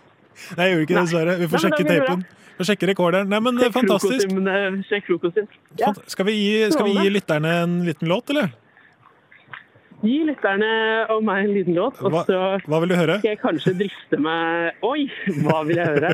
[0.57, 1.37] Nei, jeg gjorde ikke det, dessverre.
[1.39, 2.25] Vi får Nei, sjekke tapen.
[2.55, 3.27] Vi får sjekke rekorderen.
[3.31, 4.27] Nei, men Sjekk fantastisk.
[4.29, 5.47] frokosten, eh, Sjekk frokosten.
[5.81, 5.89] Ja.
[6.07, 8.53] Skal vi, gi, skal vi gi lytterne en liten låt, eller?
[10.05, 10.69] Gi lytterne
[11.09, 13.15] og meg en liten låt, og så hva vil du høre?
[13.19, 15.07] skal jeg kanskje driste meg Oi,
[15.41, 16.11] hva vil jeg høre?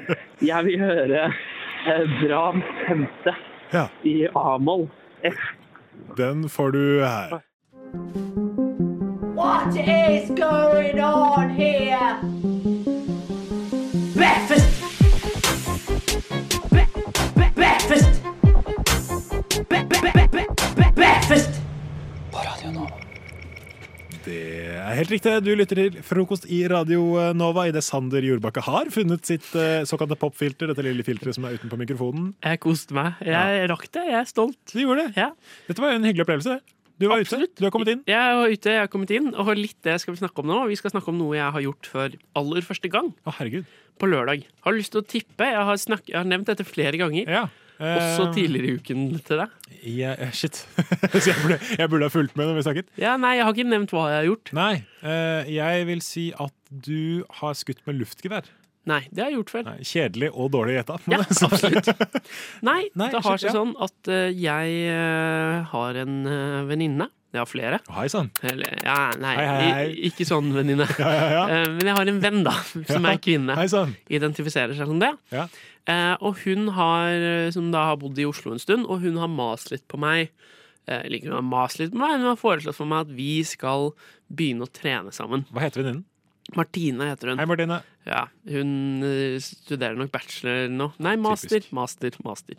[0.48, 3.34] Jeg vil høre eh, Brahms femte
[3.74, 3.88] Ja.
[4.06, 4.88] i A-moll.
[6.18, 7.42] Den får du her.
[9.36, 12.91] What is going on here?
[14.22, 14.70] Breakfast.
[16.70, 16.86] Bre-
[17.34, 18.22] bre- Breakfast.
[19.70, 21.58] Bre- bre- bre- bre- Breakfast.
[24.22, 24.38] Det
[24.78, 25.34] er helt riktig.
[25.42, 27.02] Du lytter til frokost i Radio
[27.34, 31.58] Nova idet Sander Jordbakke har funnet sitt eh, såkalte popfilter, dette lille filteret som er
[31.58, 32.36] utenpå mikrofonen.
[32.46, 33.18] Jeg koste meg.
[33.26, 34.06] Jeg rakk det.
[34.06, 34.60] Jeg er stolt.
[34.70, 35.18] Du gjorde det.
[35.18, 35.32] Ja.
[35.66, 36.60] Dette var jo en hyggelig opplevelse.
[37.02, 37.40] Du var ute.
[37.58, 38.04] Du har kommet inn.
[38.10, 40.60] Jeg var ute, jeg har kommet inn, og litt det skal vi snakke om nå.
[40.72, 43.10] Vi skal snakke om noe jeg har gjort for aller første gang.
[43.26, 43.66] Å, herregud.
[44.02, 44.46] På lørdag.
[44.66, 45.50] Har du lyst til å tippe?
[45.50, 47.28] Jeg har, snak jeg har nevnt dette flere ganger.
[47.30, 47.48] Ja.
[47.82, 49.54] Også Eh, tidligere i uken til deg.
[49.90, 50.60] Ja, eh, shit.
[51.18, 52.92] Så jeg burde, jeg burde ha fulgt med når vi snakket.
[53.02, 54.52] Ja, nei, jeg har ikke nevnt hva jeg har gjort.
[54.54, 54.74] Nei.
[55.02, 58.46] eh, jeg vil si at du har skutt med luftgevær.
[58.90, 59.66] Nei, det har jeg gjort før.
[59.68, 60.98] Nei, kjedelig og dårlig gjetta.
[61.12, 61.90] Ja, absolutt.
[62.66, 63.56] Nei, Nei, det har seg ja.
[63.60, 67.12] sånn at uh, jeg eh, har en uh, venninne.
[67.32, 67.78] Jeg har flere.
[67.96, 68.28] Hei sann.
[68.44, 69.92] Ja, nei, Hei, hei, hei.
[70.10, 70.88] ikke sånn venninne.
[71.00, 72.58] Ja, ja, men jeg har en venn, da,
[72.90, 73.56] som er kvinne.
[74.12, 75.14] Identifiserer seg som det.
[75.32, 75.46] Ja.
[75.88, 77.16] Eh, og hun har,
[77.56, 80.34] som da har bodd i Oslo en stund, og hun har mast litt på meg.
[80.92, 83.38] Eller ikke hun har mast litt på meg, hun har foreslått for meg at vi
[83.48, 83.94] skal
[84.28, 85.48] begynne å trene sammen.
[85.54, 86.04] Hva heter venninnen?
[86.58, 87.40] Martine heter hun.
[87.40, 87.78] Hei, Martine.
[88.08, 88.72] Ja, hun
[89.06, 90.90] eh, studerer nok bachelor nå.
[91.04, 92.58] Nei, master, master, master.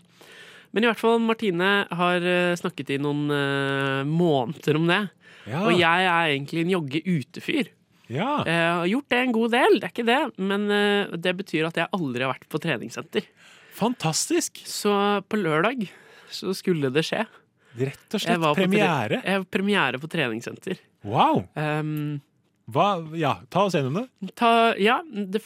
[0.72, 5.02] Men i hvert fall, Martine har eh, snakket i noen uh, måneder om det.
[5.50, 5.64] Ja.
[5.66, 7.72] Og jeg er egentlig en jogge ute-fyr.
[8.12, 8.30] Ja.
[8.46, 10.22] Jeg har gjort det en god del, det er ikke det.
[10.40, 13.28] Men uh, det betyr at jeg aldri har vært på treningssenter.
[13.76, 14.62] Fantastisk!
[14.68, 14.94] Så
[15.28, 15.88] på lørdag
[16.32, 17.26] så skulle det skje.
[17.76, 19.20] Rett og Jeg slett premiere?
[19.20, 19.28] på.
[19.28, 20.80] Jeg var premiere på treningssenter.
[21.08, 21.44] Wow!
[21.56, 22.20] Um,
[22.70, 24.30] Hva, ja, ta oss gjennom det.
[24.38, 25.40] Ta, ja, det,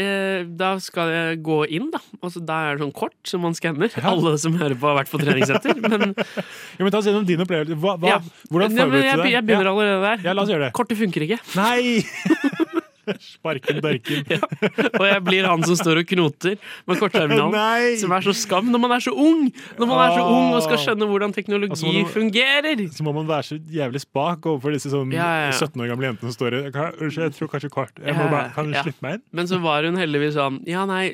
[0.00, 2.00] eh, da skal jeg gå inn, da.
[2.24, 3.92] Altså, da er det sånn kort som man skanner.
[4.02, 5.76] Alle som hører på, har vært på treningssenter.
[5.92, 7.76] Men, Ja, men ta oss gjennom din opplevelse.
[7.78, 8.18] Hva, hva, Ja.
[8.50, 9.32] Hvordan Ja, forberedte du deg?
[9.36, 9.74] jeg begynner Ja.
[9.76, 10.24] allerede der.
[10.30, 10.72] Ja, la oss gjøre det.
[10.80, 11.38] Kortet funker ikke.
[11.54, 12.80] Nei!
[13.34, 14.24] Sparken dørken.
[15.00, 16.56] Og jeg blir han som står og knoter
[16.88, 17.98] med kortterminalen.
[18.04, 19.46] Som er så skam når man er så ung!
[19.78, 22.82] Når man er så ung og skal skjønne hvordan Og så teknologi må du- fungerer.
[22.94, 25.56] Så må man være så jævlig spak overfor disse sånn Ja, ja, ja.
[25.56, 27.98] 17 år gamle jentene som står Unnskyld, jeg tror kanskje kort.
[28.04, 28.82] Jeg må bare, kan du ja.
[28.84, 29.24] slippe meg inn?
[29.40, 31.04] Men så var hun heldigvis sånn Ja, nei,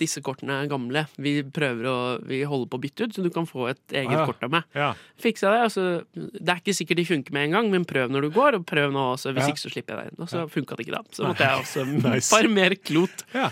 [0.00, 1.06] disse kortene er gamle.
[1.22, 1.96] Vi prøver å
[2.28, 4.26] Vi holder på å bytte ut, så du kan få et eget Ah, ja.
[4.28, 4.64] kort av meg.
[4.76, 4.90] Ja.
[5.22, 5.60] Fiksa det.
[5.68, 5.84] Altså,
[6.14, 8.66] det er ikke sikkert de funker med en gang, men prøv når du går, og
[8.68, 9.32] prøv nå også.
[9.32, 9.52] Hvis Ja.
[9.54, 10.22] ikke så slipper jeg deg inn.
[10.24, 11.02] Og så funka det ikke da.
[11.12, 11.31] Så.
[11.32, 12.28] Måtte jeg også Nice.
[12.30, 13.24] farmere klot.
[13.34, 13.48] Ja.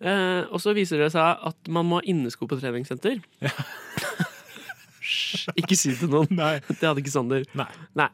[0.00, 3.18] Eh, og så viser det seg at man må ha innesko på treningssenter.
[3.44, 3.52] Ja.
[5.58, 6.30] ikke si det til noen.
[6.68, 7.46] Det hadde ikke Sander.
[7.58, 8.10] Nei.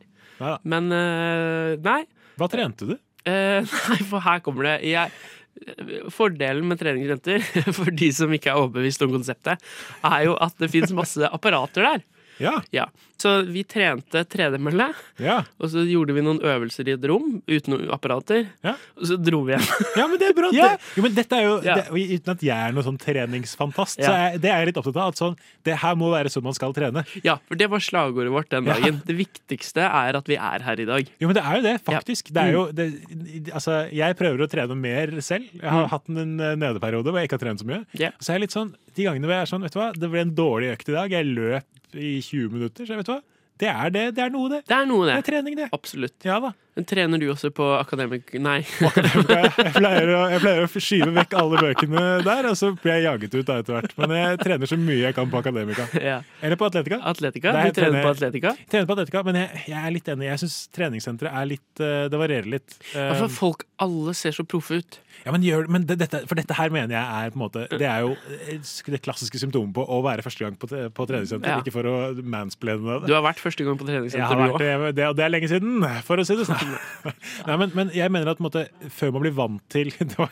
[0.68, 2.02] Men eh, nei.
[2.36, 2.96] Hva trente du?
[3.26, 4.74] Eh, nei, for her kommer det.
[4.90, 5.12] Jeg,
[6.12, 7.40] fordelen med treningssenter,
[7.76, 9.62] for de som ikke er overbevist om konseptet,
[10.04, 12.04] er jo at det fins masse apparater der.
[12.38, 12.86] Ja.
[13.18, 15.38] Så vi trente tredemølle, Ja.
[15.58, 19.40] og så gjorde vi noen øvelser i et rom uten noen apparater, og så dro
[19.46, 19.64] vi hjem.
[19.96, 20.50] Ja, men det er bra.
[20.56, 20.68] Ja.
[20.76, 21.74] Det, jo, men dette er jo, Ja.
[21.80, 24.96] det, Uten at jeg er noen sånn treningsfantast, så er, det er jeg litt opptatt
[25.00, 25.08] av.
[25.14, 27.04] At sånn, det her må være sånn man skal trene.
[27.24, 28.74] Ja, for det var slagordet vårt den Ja.
[28.76, 29.00] dagen.
[29.06, 31.08] Det viktigste er at vi er her i dag.
[31.18, 32.32] Jo, men det er jo det, faktisk.
[32.32, 32.52] Det er Mm.
[32.52, 32.86] jo, det,
[33.52, 35.48] altså, jeg prøver å trene mer selv.
[35.52, 35.90] Jeg har Mm.
[35.90, 37.86] hatt en nedeperiode hvor jeg ikke har trent så mye.
[37.94, 38.10] Ja.
[38.20, 40.10] Så er jeg litt sånn, de gangene hvor jeg er sånn, vet du hva, det
[40.10, 41.10] ble en dårlig økt i dag.
[41.10, 41.64] Jeg løp
[41.98, 43.22] i 20 minutter, så vet du hva.
[43.56, 44.04] Det er det.
[44.16, 44.62] Det er noe, det.
[44.68, 45.16] Det er noe, det.
[45.16, 45.68] Det er trening, det.
[45.76, 46.16] Absolutt.
[46.28, 46.52] Ja da.
[46.76, 48.34] Men trener du også på akademik...
[48.36, 48.58] Nei.
[48.84, 53.06] Jeg pleier, å, jeg pleier å skyve vekk alle bøkene der, og så blir jeg
[53.06, 53.94] jaget ut etter hvert.
[54.00, 55.86] Men jeg trener så mye jeg kan på Akademika.
[55.96, 56.18] Ja.
[56.44, 57.00] Eller på Atletica.
[57.08, 57.54] Atletica?
[57.56, 58.52] Der Du trener på Atletica?
[58.68, 60.28] Trener på Atletica, men jeg, jeg er litt enig.
[60.28, 62.76] Jeg syns treningssenteret er litt eh, Det varierer litt.
[62.92, 65.00] For folk alle ser så proffe ut.
[65.24, 67.62] Ja, men gjør, men det, dette, For dette her mener jeg er på en måte
[67.72, 68.60] Det er jo eh,
[68.92, 71.50] det klassiske symptomet på å være første gang på, på treningssenter.
[71.50, 71.62] Ja.
[71.64, 73.10] Ikke for å mansplaine det.
[73.10, 74.60] Du har vært første gang på treningssenter, du òg.
[74.62, 76.65] det, det, det er lenge siden, for å si det sånn.
[77.46, 80.30] Nei, men, men jeg mener at måte, før man blir vant til Det var,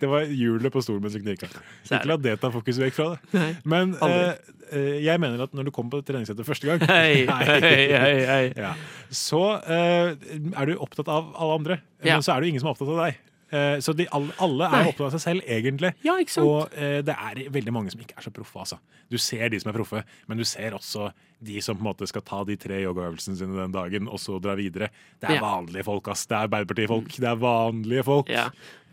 [0.00, 1.48] det var hjulet på stolen knikka.
[1.48, 3.20] Er Ikke la det ta fokus vekk fra det.
[3.38, 4.32] Nei, Men eh,
[4.70, 8.42] eh, jeg mener at når du kommer på treningssettet første gang, Hei, hei, hei, hei.
[8.58, 8.74] Ja.
[9.08, 10.14] så eh,
[10.52, 12.18] er du opptatt av alle andre, Ja.
[12.18, 13.22] men så er det jo ingen som er opptatt av deg.
[13.54, 15.92] Eh, Så de, alle, er opptatt av seg selv, egentlig.
[16.06, 16.48] Ja, ikke sant?
[16.50, 18.58] Og eh, det er veldig mange som ikke er så proffe.
[18.64, 18.78] Altså.
[19.12, 21.10] Du ser de som er proffe, men du ser også
[21.44, 24.38] de som på en måte skal ta de tre yogaøvelsene sine den dagen, og så
[24.42, 24.88] dra videre.
[25.20, 26.26] Det er vanlige folk, ass.
[26.30, 27.12] Det er Arbeiderpartifolk.
[27.20, 28.32] Det er vanlige folk.
[28.32, 28.48] Ja.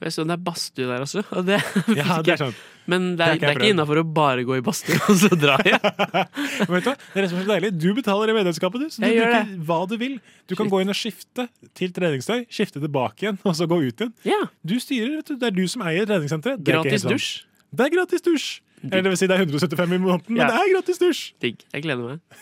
[0.10, 1.22] Så det er badstue der også.
[1.38, 1.60] Og det
[1.99, 2.62] Ja, det er sant.
[2.89, 5.60] Men det er, det er ikke innafor å bare gå i badstue og så dra
[5.62, 5.84] hjem.
[6.74, 7.70] Vet du, det er så deilig.
[7.78, 8.89] Du betaler i medlemskapet, du.
[8.89, 10.18] Så du Jeg bruker hva du vil.
[10.49, 11.45] Du kan gå inn og skifte
[11.78, 14.49] til treningstøy, skifte tilbake igjen, og så gå ut igjen.
[14.66, 15.38] Du styrer, vet du.
[15.38, 16.66] Det er du som eier treningssenteret.
[16.66, 17.30] Er Gratis dusj.
[17.72, 18.47] Det er gratis dusj.
[18.84, 20.47] Eller det vil si det er 175 i måneden, Ja.
[20.47, 21.22] men det er gratis dusj.
[21.39, 21.62] Digg.
[21.72, 22.41] Jeg gleder meg.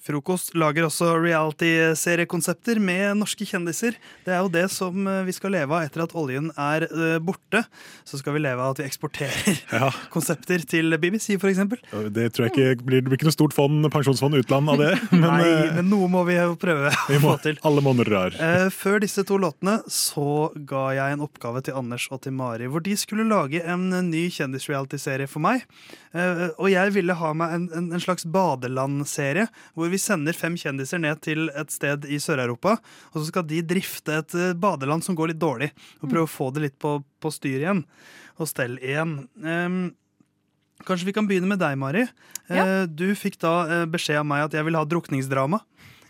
[0.00, 3.96] Frokost lager også reality-seriekonsepter med norske kjendiser.
[4.24, 7.18] Det er jo det som eh, vi skal leve av etter at oljen er eh,
[7.20, 7.60] borte.
[8.08, 9.90] Så skal vi leve av at vi eksporterer Ja.
[10.14, 11.60] konsepter til BBC, f.eks.
[12.16, 14.92] Det tror jeg ikke blir, det blir ikke noe stort fond, pensjonsfond utland av det.
[15.12, 17.60] Men, Nei, eh, men noe må vi jo prøve vi å få til.
[17.66, 18.38] alle måneder
[18.72, 22.82] før disse to låtene så ga jeg en oppgave til Anders og til Mari, hvor
[22.84, 25.64] de skulle lage en ny kjendis-reality-serie for meg.
[26.58, 29.46] Og jeg ville ha meg en, en, en slags badeland-serie,
[29.76, 32.76] hvor vi sender fem kjendiser ned til et sted i Sør-Europa,
[33.12, 35.70] og så skal de drifte et eh, badeland som går litt dårlig,
[36.00, 37.84] og prøve å få det litt på, på styr igjen.
[38.40, 39.18] Og stell igjen.
[39.44, 39.80] Um,
[40.88, 42.06] Kanskje vi kan begynne med deg, Mari.
[42.48, 45.60] Eh, Du fikk da eh, beskjed av meg at jeg ville ha drukningsdrama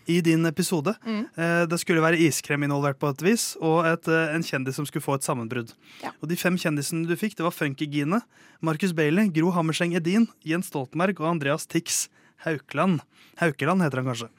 [0.07, 0.95] i din episode.
[1.05, 1.25] Mm.
[1.69, 5.13] Det skulle være iskrem involvert på et vis, og et, en kjendis som skulle få
[5.19, 5.75] et sammenbrudd.
[6.17, 8.17] Og De fem kjendisene du fikk, det var Funky-Gine,
[8.65, 12.07] Marcus Bailey, Gro Hammerseng Edin, Jens Stoltenberg og Andreas Tix
[12.45, 13.01] Haukeland.
[13.41, 14.29] Haukeland heter han kanskje.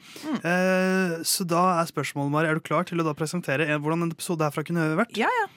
[0.43, 4.07] Eh, så da er spørsmålet, Mari, er du klar til å da presentere en, hvordan
[4.07, 5.17] en episode herfra kunne vært?
[5.19, 5.49] Ja, ja.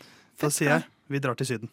[0.41, 1.71] Da sier jeg vi drar til Syden.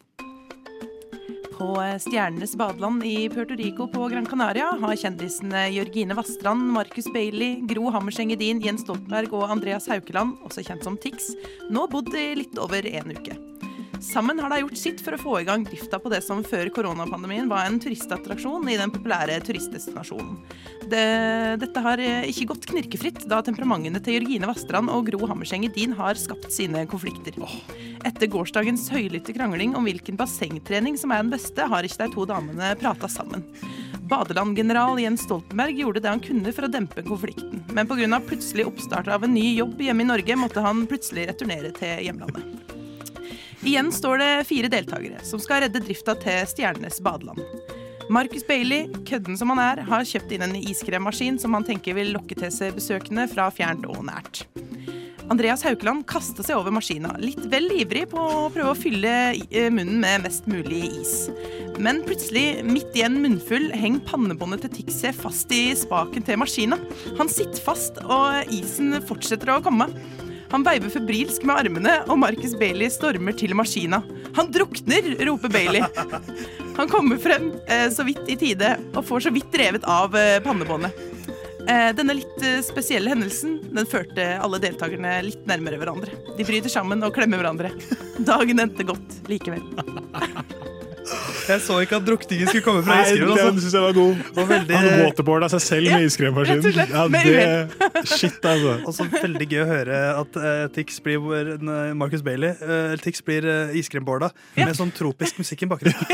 [1.53, 7.61] På Stjernenes badeland i Puerto Rico på Gran Canaria har kjendisene Jørgine Vastrand, Marcus Bailey,
[7.69, 11.31] Gro Hammerseng Edin, Jens Stoltenberg og Andreas Haukeland, også kjent som Tix,
[11.71, 13.37] nå bodd i litt over en uke.
[14.03, 16.67] Sammen har de gjort sitt for å få i gang drifta på det som før
[16.75, 20.41] koronapandemien var en turistattraksjon i den populære turistdestinasjonen.
[20.91, 21.05] Det,
[21.61, 25.95] dette har eh, ikke gått knirkefritt, da temperamentene til Jørgine Vastrand og Gro Hammerseng Edin
[25.95, 27.39] har skapt sine konflikter.
[28.03, 32.27] Etter gårsdagens høylytte krangling om hvilken bassengtrening som er den beste, har ikke de to
[32.27, 33.47] damene prata sammen.
[34.11, 38.19] Badeland-general Jens Stoltenberg gjorde det han kunne for å dempe konflikten, men pga.
[38.19, 42.82] plutselig oppstart av en ny jobb hjemme i Norge måtte han plutselig returnere til hjemlandet.
[43.63, 47.39] Igjen står det fire deltakere som skal redde drifta til Stjernenes badeland.
[48.11, 52.11] Marcus Bailey, kødden som han er, har kjøpt inn en iskremmaskin som han tenker vil
[52.11, 54.43] lokke til seg besøkende fra fjernt og nært.
[55.31, 59.69] Andreas Haukeland kasta seg over maskina, litt vel ivrig på å prøve å fylle eh,
[59.71, 61.13] munnen med mest mulig is.
[61.81, 66.77] Men plutselig, midt i en munnfull, henger pannebåndet til Tixie fast i spaken til maskina.
[67.17, 69.87] Han sitter fast, og isen fortsetter å komme.
[70.53, 74.03] Han veiver febrilsk med armene, og Marcus Bailey stormer til maskina.
[74.37, 75.81] Han drukner, roper Bailey.
[76.77, 80.39] Han kommer frem eh, så vidt i tide og får så vidt revet av eh,
[80.45, 80.93] pannebåndet.
[81.67, 86.17] Eh, denne litt eh, spesielle hendelsen den førte alle deltakerne litt nærmere hverandre.
[86.37, 87.71] De bryter sammen og klemmer hverandre.
[88.21, 89.63] Dagen endte godt likevel.
[91.03, 93.35] Jeg så ikke at drukningen skulle komme fra Nei, iskremen.
[93.39, 94.21] den synes jeg var god.
[94.37, 96.77] Og veldig, Han waterboarda seg selv med iskremmaskinen.
[96.93, 98.75] Ja, det, shit, altså.
[98.87, 103.23] Og så veldig gøy å høre at uh, Tix blir uh, Marcus Bailey uh, Tix
[103.25, 106.03] blir uh, iskremboarda med sånn tropisk musikk i bakgrunnen.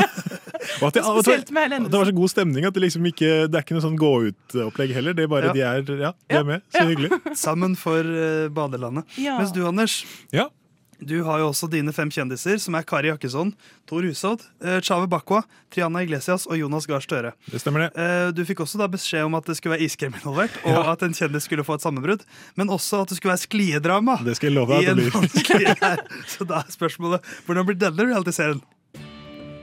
[0.80, 3.30] Og at det, at det, med det var så god stemning at det liksom ikke
[3.50, 5.16] Det er ikke noe sånn gå ut-opplegg heller.
[5.16, 5.54] Det er bare Ja.
[5.56, 6.62] de er, ja, de er med.
[6.74, 7.10] Så hyggelig.
[7.40, 9.08] Sammen for uh, badelandet.
[9.20, 9.38] Ja.
[9.40, 10.02] Mens du, Anders,
[10.36, 10.48] Ja.
[11.00, 13.52] Du har jo også dine fem kjendiser, som er Kari Jakkesson,
[13.88, 15.42] Tor Hushovd, uh, Chave Bakwa,
[15.72, 17.32] Triana Iglesias og Jonas Gahr Støre.
[17.50, 17.90] Det stemmer det.
[18.00, 21.02] Eh, Du fikk også da beskjed om at det skulle være iskrem involvert, og at
[21.06, 22.26] en kjendis skulle få et sammenbrudd,
[22.56, 24.18] men også at det skulle være skliedrama.
[24.26, 25.72] Det skal jeg love deg at det blir.
[25.86, 26.04] her.
[26.28, 28.62] Så da er spørsmålet hvordan blir denne realityserien?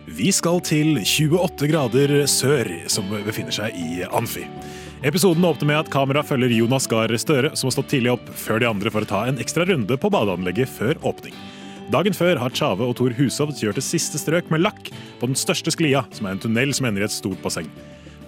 [0.07, 4.45] Vi skal til 28 grader sør, som befinner seg i Amfi.
[5.05, 8.63] Episoden åpner med at kamera følger Jonas Gahr Støre, som har stått tidlig opp før
[8.63, 11.35] de andre for å ta en ekstra runde på badeanlegget før åpning.
[11.93, 14.89] Dagen før har Tjave og Tor Hushovd kjørt et siste strøk med lakk
[15.21, 17.69] på den største sklia, som er en tunnel som ender i et stort basseng.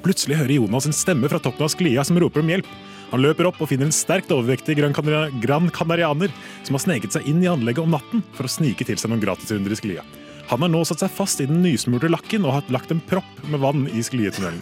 [0.05, 2.70] Plutselig hører Jonas en stemme fra toppen av sklia som roper om hjelp.
[3.09, 6.30] Han løper opp og finner en sterkt overvektig gran canarianer
[6.61, 9.26] som har sneket seg inn i anlegget om natten for å snike til seg noen
[9.26, 10.05] gratisrunder i sklia.
[10.53, 13.41] Han har nå satt seg fast i den nysmurte lakken og har lagt en propp
[13.49, 14.61] med vann i sklietunnelen.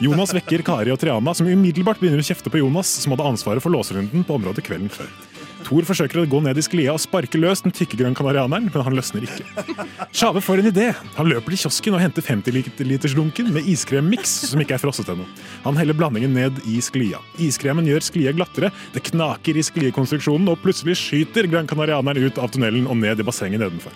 [0.00, 3.60] Jonas vekker Kari og Triana, som umiddelbart begynner å kjefte på Jonas, som hadde ansvaret
[3.60, 5.10] for låserunden på området kvelden før.
[5.66, 8.84] Thor forsøker å gå ned i sklia og sparke løs den tykke grønne kanarianeren, men
[8.86, 9.44] han løsner ikke.
[10.16, 10.86] Tjave får en idé.
[11.16, 15.26] Han løper til kiosken og henter 50-litersdunken med iskremmix som ikke er frosset ennå.
[15.66, 17.20] Han heller blandingen ned i sklia.
[17.42, 22.50] Iskremen gjør sklia glattere, det knaker i skliekonstruksjonen, og plutselig skyter grønn kanarianeren ut av
[22.54, 23.94] tunnelen og ned i bassenget nedenfor.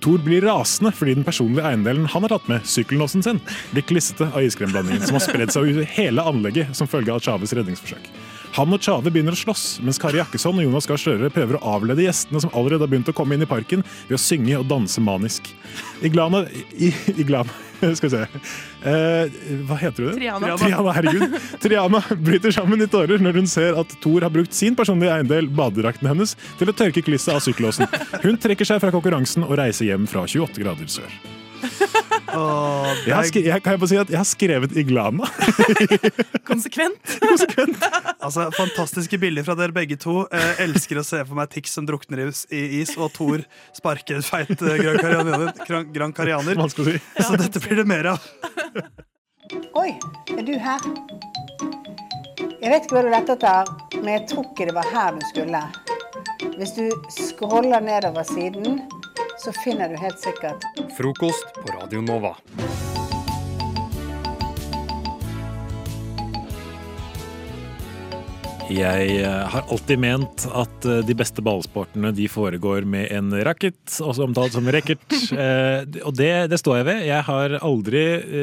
[0.00, 3.40] Thor blir rasende fordi den personlige eiendelen han har tatt med, sykkellåsen sin,
[3.74, 7.24] blir klissete av iskremblandingen, som har spredd seg ut i hele anlegget som følge av
[7.24, 8.08] Chaves redningsforsøk.
[8.56, 11.74] Han og Tjave begynner å slåss, mens Kari Jakkesson og Jonas Gahr Støre prøver å
[11.76, 14.66] avlede gjestene som allerede har begynt å komme inn i parken, ved å synge og
[14.70, 15.52] danse manisk.
[16.06, 16.42] Iglana,
[16.74, 17.54] i, Iglana
[17.98, 18.22] Skal vi se
[18.90, 20.14] eh, Hva heter hun?
[20.18, 20.52] Triana.
[20.60, 21.36] Triana, herregud.
[21.64, 25.48] Triana bryter sammen i tårer når hun ser at Thor har brukt sin personlige eiendel,
[25.48, 27.90] badedrakten hennes, til å tørke klisset av sykkellåsen.
[28.24, 31.20] Hun trekker seg fra konkurransen og reiser hjem fra 28 grader sør.
[32.30, 35.26] Jeg har, jeg, kan jeg bare si at jeg har skrevet Iglana.
[36.46, 37.00] Konsekvent.
[37.22, 37.80] Konsekvent.
[38.22, 40.20] Altså, Fantastiske bilder fra dere begge to.
[40.30, 42.22] Eh, elsker å se for meg Tix som drukner
[42.54, 43.42] i is- og Thor
[43.76, 45.90] sparker en feit eh, Gran Carianer.
[45.90, 46.60] Gran- Carianer.
[46.60, 47.26] Vanskelig å.
[47.26, 48.18] Så dette blir det mer av.
[49.78, 49.98] Oi,
[50.38, 50.86] er du her?
[52.60, 55.22] Jeg vet ikke hva du lette etter, men jeg tror ikke det var her du
[55.28, 55.62] skulle.
[56.58, 58.82] Hvis du scroller nedover siden,
[59.38, 60.66] så finner du helt sikkert
[60.98, 62.34] Frokost på Radio Nova.
[68.70, 73.78] Jeg eh, har alltid ment at eh, de beste ballsportene de foregår med en racket,
[73.98, 75.02] også omtalt som racket.
[75.40, 76.98] Eh, Og det, det står jeg ved.
[77.06, 78.00] Jeg har aldri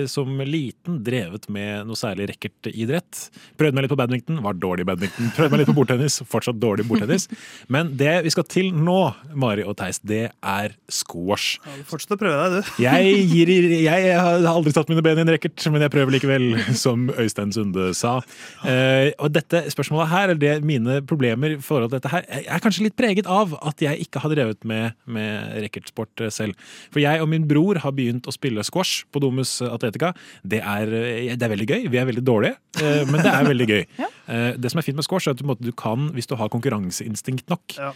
[0.09, 3.27] som liten drevet med noe særlig racketidrett.
[3.59, 5.29] Prøvde meg litt på badminton, var dårlig i badminton.
[5.35, 7.27] Prøvde meg litt på bordtennis, fortsatt dårlig i bordtennis.
[7.73, 8.97] Men det vi skal til nå,
[9.37, 11.59] Mari og Theis, det er squash.
[11.89, 12.71] Fortsett å prøve deg, du.
[12.87, 13.51] Jeg, gir,
[13.83, 16.47] jeg har aldri tatt mine ben i en racket, men jeg prøver likevel,
[16.85, 18.17] som Øystein Sunde sa.
[18.65, 22.63] Eh, og dette spørsmålet her, eller det mine problemer i forhold til dette her, er
[22.63, 26.57] kanskje litt preget av at jeg ikke har drevet med, med racketsport eh, selv.
[26.93, 30.13] For jeg og min bror har begynt å spille squash på Domus Atletica.
[30.43, 31.87] Det er, eh, det er veldig gøy.
[31.93, 33.83] Vi er veldig dårlige, eh, men det er veldig gøy.
[34.03, 34.11] ja.
[34.27, 37.77] Det som er fint med squash, er at du, kan, hvis du har konkurranseinstinkt nok,
[37.77, 37.93] ja.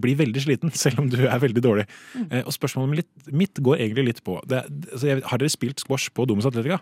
[0.00, 1.84] bli veldig sliten, selv om du er veldig dårlig.
[2.14, 2.30] Mm.
[2.40, 4.62] Og spørsmålet mitt går egentlig litt på det,
[4.94, 6.80] altså, Har dere spilt squash på Domus Atletica?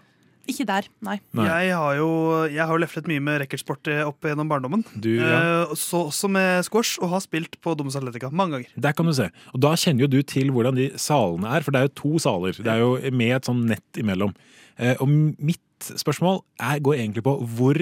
[0.50, 1.18] Ikke der, nei.
[1.38, 1.46] Nei.
[1.46, 2.08] Jeg har jo
[2.50, 4.82] jeg har leflet mye med racketsport eh, opp gjennom barndommen.
[4.94, 5.38] Du, ja.
[5.68, 8.72] Eh, så, også med squash, og har spilt på Domus Atletica mange ganger.
[8.88, 9.28] Der kan du se.
[9.54, 12.22] Og da kjenner jo du til hvordan de salene er, for det er jo to
[12.22, 12.58] saler.
[12.58, 14.34] Det er jo med et sånn nett imellom.
[14.78, 17.78] Eh, Og mitt spørsmål er, går egentlig på hvor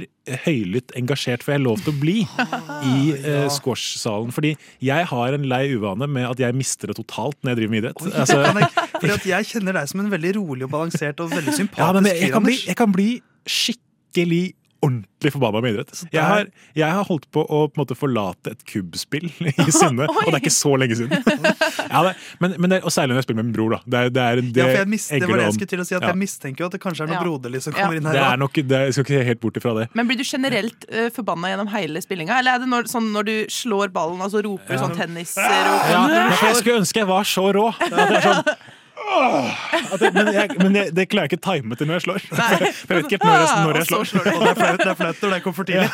[0.47, 2.15] høylytt engasjert får jeg lov til å bli
[2.95, 4.33] i eh, squash-salen.
[4.33, 7.75] Fordi jeg har en lei uvane med at jeg mister det totalt når jeg driver
[7.75, 8.07] med idrett.
[8.15, 8.41] Altså,
[9.01, 11.93] fordi at jeg kjenner deg som en veldig rolig og balansert og veldig sympatisk ja,
[11.97, 13.11] men jeg, jeg, kan bli, jeg kan bli
[13.51, 14.45] skikkelig
[14.83, 15.91] ordentlig forbanna med idrett.
[16.13, 16.47] Jeg har,
[16.79, 20.33] jeg har holdt på å på en måte forlate et kubbspill i sinne, og det
[20.33, 21.13] er ikke så lenge siden.
[21.91, 23.73] Ja, det, men, men det, og særlig når jeg spiller med min bror.
[23.75, 23.79] da.
[23.91, 25.83] Det er, det er, det Ja, for jeg mist, det var det jeg skulle til
[25.83, 26.11] å si, at Ja.
[26.13, 27.23] jeg mistenker jo at det kanskje er noe Ja.
[27.27, 27.81] broderlig som Ja.
[27.83, 28.15] kommer inn her.
[28.17, 29.87] Det er nok, det, jeg skal ikke helt bort ifra det.
[29.99, 32.39] Men blir du generelt uh, forbanna gjennom hele spillinga?
[32.39, 34.83] Eller er det når, sånn når du slår ballen og så roper Ja.
[34.85, 35.51] sånn tennisrop?
[35.91, 36.05] Ja,
[36.47, 37.67] jeg skulle ønske jeg var så rå.
[37.83, 38.55] Det er sånn,
[40.01, 42.19] det, men jeg, men jeg, det klarer jeg ikke time til når jeg slår.
[42.31, 44.05] Jeg, for jeg vet ikke når jeg, når jeg slår.
[44.05, 44.21] slår.
[44.21, 44.55] Og det er
[44.95, 45.91] flaut- når det kommer for tidlig.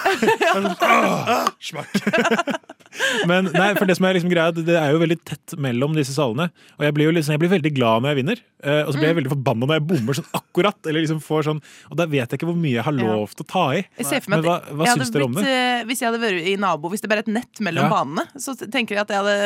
[3.31, 6.15] Men nei, for det som er liksom greia, det er jo veldig tett mellom disse
[6.17, 6.49] salene.
[6.79, 9.01] Og jeg blir jo liksom, jeg blir veldig glad når jeg vinner, eh, og så
[9.01, 10.79] blir jeg veldig forbanna når jeg bommer sånn akkurat.
[10.87, 11.61] Eller liksom får sånn,
[11.91, 13.83] og da vet jeg ikke hvor mye jeg har lov til å ta i.
[14.01, 15.45] Jeg ser for meg Men hva, hva syns dere om det?
[15.47, 17.91] eh, Hvis jeg hadde vært i nabo, hvis det bare er et nett mellom Ja.
[17.93, 19.37] banene, så tenker jeg at jeg hadde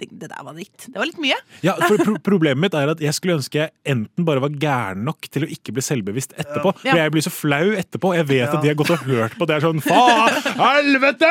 [0.00, 1.36] Det, det der var litt Det var litt mye.
[1.64, 5.02] Ja, for pro Problemet mitt er at jeg skulle ønske jeg enten bare var gæren
[5.04, 6.72] nok til å ikke bli selvbevisst etterpå.
[6.84, 6.92] Ja.
[6.94, 8.12] For jeg blir så flau etterpå.
[8.16, 8.52] Jeg vet Ja.
[8.56, 9.46] at de har gått og hørt på.
[9.46, 10.38] Det er sånn faen!
[10.62, 11.30] Helvete!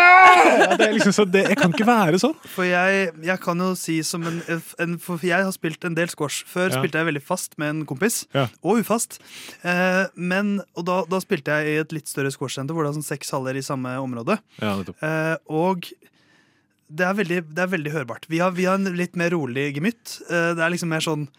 [0.77, 2.35] Det er liksom så det, jeg kan ikke være sånn.
[2.53, 4.41] For jeg, jeg kan jo si som en,
[4.79, 6.43] en For jeg har spilt en del squash.
[6.49, 6.77] Før Ja.
[6.79, 8.47] spilte jeg veldig fast med en kompis, Ja.
[8.63, 9.19] og ufast.
[9.63, 12.99] Eh, men, og da, da spilte jeg i et litt større squashsenter hvor det er
[13.01, 14.37] sånn seks haller i samme område.
[14.61, 14.77] Ja.
[15.01, 15.87] Eh, og
[16.91, 18.25] det er, veldig, det er veldig hørbart.
[18.27, 20.17] Vi har, vi har en litt mer rolig gemytt.
[20.29, 21.29] Eh, det er liksom mer sånn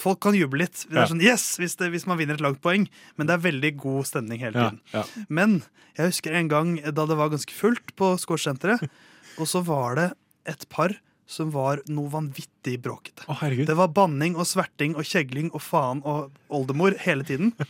[0.00, 0.84] Folk kan juble litt.
[0.88, 1.02] Det Ja.
[1.02, 3.76] er sånn, yes, hvis, det, hvis man vinner et langt poeng, men det er veldig
[3.76, 4.80] god stemning hele tiden.
[4.94, 5.04] ja.
[5.28, 5.62] Men
[5.98, 8.88] jeg husker en gang da det var ganske fullt på scoresenteret,
[9.40, 10.08] og så var det
[10.46, 10.94] et par
[11.30, 13.22] som var noe vanvittig bråkete.
[13.30, 13.36] Å,
[13.66, 17.52] det var banning og sverting og kjegling og faen og oldemor hele tiden.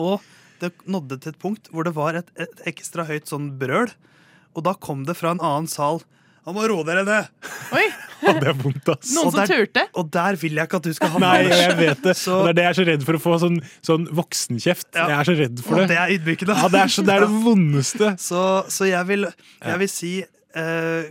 [0.00, 0.20] Og
[0.58, 3.92] det nådde til et punkt hvor det var et, et ekstra høyt sånn brøl,
[4.56, 6.00] og da kom det fra en annen sal
[6.44, 7.28] Han må roe dere ned!
[7.72, 7.84] Oi!
[8.28, 9.10] Og det er vondt, ass.
[9.16, 9.34] Noen og
[9.76, 11.26] der, Og der vil jeg ikke at du skal havne.
[11.28, 12.14] Nei, jeg vet det.
[12.16, 14.88] Så- Og det er det jeg er så redd for å få sånn, sånn voksenkjeft.
[14.96, 15.06] Ja.
[15.12, 15.82] Jeg er så redd for det.
[15.84, 15.90] Og det.
[15.94, 16.56] det er ydmykende.
[16.62, 18.12] Ja, det er, så, det er det vondeste.
[18.24, 18.42] Så,
[18.72, 19.28] så jeg, vil,
[19.64, 21.10] jeg vil si eh,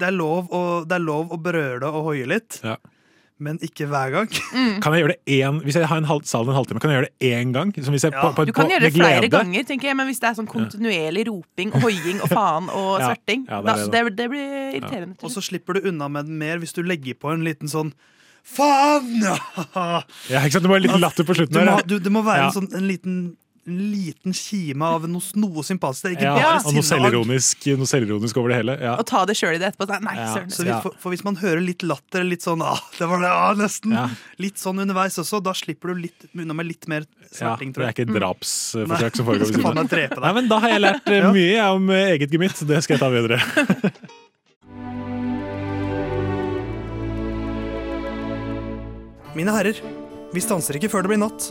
[0.00, 2.76] det, er lov å, det er lov å brøle og hoie litt, Ja.
[3.40, 4.28] Men ikke hver gang.
[4.84, 7.00] Kan jeg gjøre det én Hvis jeg har en halv, salen en halvtime, kan jeg
[7.00, 7.72] gjøre det én gang?
[7.84, 9.32] Som hvis jeg, på, på, Du kan på, gjøre det flere glede?
[9.34, 13.10] ganger, tenker jeg, men hvis det er sånn kontinuerlig roping hoiing og faen og Ja,
[13.10, 15.16] sverting, ja, det da, det, det, det blir irriterende.
[15.24, 17.92] Og så slipper du unna med den mer hvis du legger på en liten sånn
[18.40, 19.20] Faen!
[19.20, 20.64] Ja, ikke sant?
[20.64, 22.46] Det må være litt latter på slutten Du må, du, det må være Ja.
[22.48, 23.16] en, sånn, en liten
[23.68, 26.02] en liten kime av noe, noe sympatisk.
[26.06, 28.76] Det er ikke Ja, bare og noe selvironisk, over det hele.
[28.80, 28.94] Ja.
[28.96, 30.00] Og ta det sjøl i det etterpå.
[30.06, 30.46] Nei, Ja.
[30.48, 33.28] Så vi, for, for hvis man hører litt latter, litt sånn ah, det var det,
[33.30, 33.92] ah, nesten.
[33.92, 34.06] Ja.
[34.40, 37.76] Litt sånn underveis også, da slipper du litt, unna med litt mer Ja, sverting, det
[37.78, 37.94] tror er jeg.
[37.98, 38.20] ikke et Mm.
[38.20, 39.16] drapsforsøk mm.
[39.20, 39.46] som foregår.
[39.52, 40.24] skal man faen meg drepe deg.
[40.24, 41.32] Nei, men Da har jeg lært eh, Ja.
[41.32, 42.66] mye jeg, om eh, eget gemytt.
[42.66, 43.38] Det skal jeg ta videre.
[49.36, 49.78] Mine herrer,
[50.34, 51.50] vi stanser ikke før det blir natt.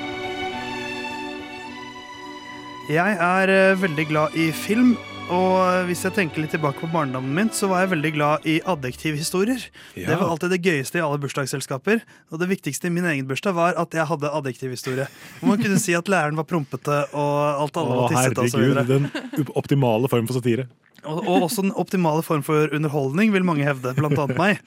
[2.89, 4.95] Jeg er eh, veldig glad i film,
[5.31, 8.57] og hvis jeg tenker litt tilbake på barndommen min, så var jeg veldig glad i
[8.67, 9.61] adjektivhistorier.
[9.95, 10.09] Ja.
[10.09, 12.01] Det var alltid det gøyeste i alle bursdagsselskaper.
[12.33, 15.07] Og det viktigste i min egen bursdag var at jeg hadde adjektivhistorie.
[15.45, 18.83] Man kunne si at læreren var prompete, og alt alle Å, var tissete videre.
[18.89, 19.07] den
[19.55, 20.67] optimale form for satire.
[21.03, 24.59] Og, og også den optimale form for underholdning, vil mange hevde, blant annet meg.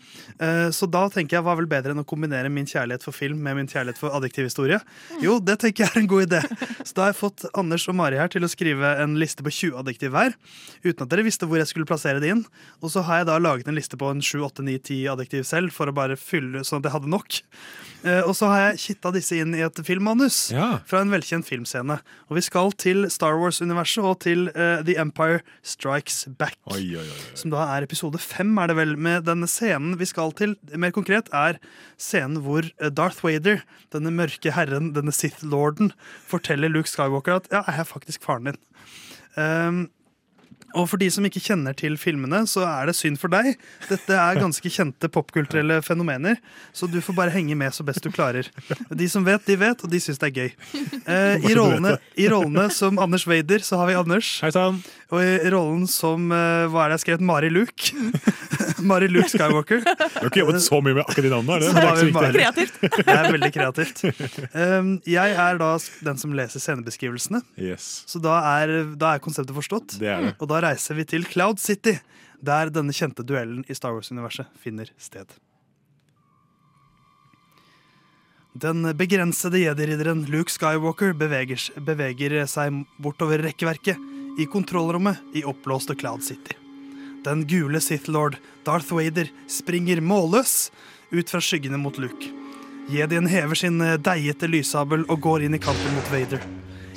[0.42, 3.14] Eh, Så da tenker jeg hva er vel bedre enn å kombinere min kjærlighet for
[3.14, 4.80] film med min kjærlighet for adjektiv historie?
[5.22, 6.40] Jo, det tenker jeg er en god idé.
[6.82, 9.52] Så da har jeg fått Anders og Mari her til å skrive en liste på
[9.54, 10.34] 20 adjektiv hver,
[10.82, 12.44] uten at dere visste hvor jeg skulle plassere det inn.
[12.82, 15.46] Og så har jeg da laget en liste på en 7, 8, 9, 10 adjektiv
[15.46, 17.38] selv, for å bare fylle sånn at jeg hadde nok.
[18.04, 20.80] Eh, Og så har jeg kitta disse inn i et filmmanus Ja.
[20.84, 22.00] fra en velkjent filmscene.
[22.28, 26.58] Og vi skal til Star Wars-universet og til uh, The Empire Strikes Back.
[26.72, 27.22] Oi, oi, oi.
[27.38, 28.94] Som da er episode fem, er det vel.
[29.00, 31.58] Med denne scenen vi skal til, mer konkret, er
[32.00, 33.64] scenen hvor eh, Darth Vader,
[33.94, 35.92] denne mørke herren, denne Sith-lorden,
[36.30, 38.62] forteller Luke Skywalker at ja, jeg er faktisk faren din.
[39.34, 39.84] Um,
[40.74, 43.52] og for de som ikke kjenner til filmene, så er det synd for deg.
[43.86, 46.40] Dette er ganske kjente popkulturelle fenomener,
[46.74, 48.48] så du får bare henge med så best du klarer.
[48.90, 50.50] De som vet, de vet, og de syns det er gøy.
[51.04, 54.28] Eh, i, rollene, I rollene som Anders Vader, så har vi Anders.
[55.12, 57.24] Og i rollen som eh, Hva er det jeg har skrevet?
[57.28, 57.92] Mari Luke.
[58.88, 59.82] Mari Luke Skywalker.
[60.14, 61.54] Du har ikke jobbet så mye med akkurat de navnene.
[61.54, 62.12] er det?
[62.14, 62.90] Det er viktig.
[62.96, 64.02] Det er veldig kreativt.
[64.54, 65.70] Um, jeg er da
[66.08, 67.42] den som leser scenebeskrivelsene.
[67.60, 68.04] Yes.
[68.10, 69.98] Så da er, da er konseptet forstått.
[70.00, 70.34] Det er det.
[70.38, 71.98] Og da reiser vi til Cloud City,
[72.44, 75.28] der denne kjente duellen i Star Wars-universet finner sted.
[78.54, 83.98] Den begrensede jedi-ridderen Luke Skywalker beveger, beveger seg bortover rekkverket
[84.38, 86.56] i kontrollrommet i oppblåste Cloud City.
[87.24, 90.70] Den gule Sith Lord Darth Vader springer målløs
[91.10, 92.30] ut fra skyggene mot Luke.
[92.92, 96.42] Jedien hever sin eh, deigete lyssabel og går inn i kampen mot Vader.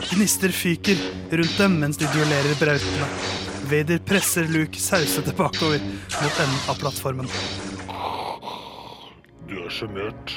[0.10, 1.00] Gnister fyker
[1.32, 3.08] rundt dem mens de duellerer brautende.
[3.72, 7.32] Vader presser Luke sausete bakover mot enden av plattformen.
[9.48, 10.36] Du er sjenert.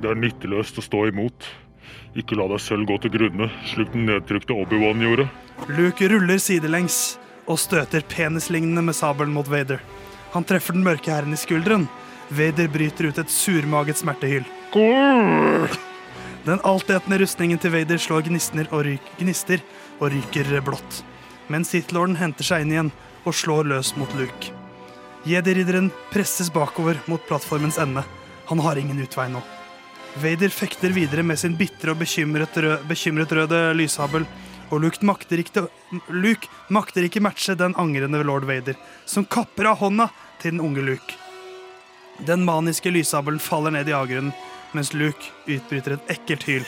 [0.00, 1.48] Det er nytteløst å stå imot.
[2.16, 5.26] Ikke la deg selv gå til grunne, slik den nedtrykte Obi-Wan gjorde.
[5.68, 9.82] Luke ruller sidelengs og støter penislignende med sabelen mot Vader.
[10.32, 11.86] Han treffer den mørke herren i skulderen.
[12.32, 14.46] Vader bryter ut et surmaget smertehyl.
[16.46, 19.62] Den altetende rustningen til Vader slår gnistner og ryk, gnister
[20.00, 21.02] og ryker blått.
[21.52, 22.92] Men Sith-lorden henter seg inn igjen
[23.26, 24.54] og slår løs mot Luke.
[25.26, 28.04] Jedi-ridderen presses bakover mot plattformens ende.
[28.46, 29.42] Han har ingen utvei nå.
[30.22, 34.24] Vader fekter videre med sin bitre og bekymret, rød, bekymret røde lyshabel,
[34.72, 35.66] og Luke makter, ikke,
[36.08, 40.08] Luke makter ikke matche den angrende lord Vader, som kapper av hånda
[40.40, 41.18] til den unge Luke.
[42.26, 44.32] Den maniske lyshabelen faller ned i avgrunnen,
[44.72, 46.64] mens Luke utbryter et ekkelt hyl.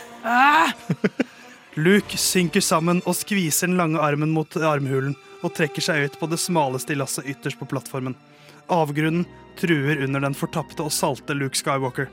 [1.88, 6.28] Luke synker sammen og skviser den lange armen mot armhulen og trekker seg ut på
[6.28, 8.16] det smaleste i lasset ytterst på plattformen.
[8.68, 9.24] Avgrunnen
[9.56, 12.10] truer under den fortapte og salte Luke Skywalker.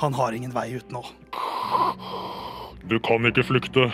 [0.00, 1.04] Han har ingen vei ut nå.
[2.90, 3.88] Du kan ikke flykte.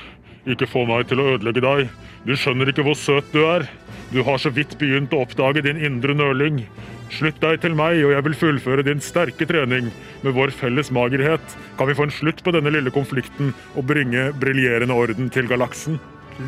[0.49, 1.91] Ikke få meg til å ødelegge deg.
[2.25, 3.67] Du skjønner ikke hvor søt du er.
[4.11, 6.65] Du har så vidt begynt å oppdage din indre nøling.
[7.11, 9.91] Slutt deg til meg, og jeg vil fullføre din sterke trening.
[10.25, 14.31] Med vår felles magerhet kan vi få en slutt på denne lille konflikten og bringe
[14.41, 15.99] briljerende orden til galaksen.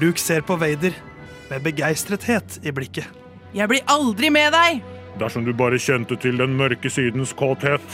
[0.01, 0.95] Luke ser på Vader
[1.51, 3.09] med begeistrethet i blikket.
[3.53, 4.81] Jeg blir aldri med deg!
[5.21, 7.85] Dersom du bare kjente til den mørke sidens kåthet,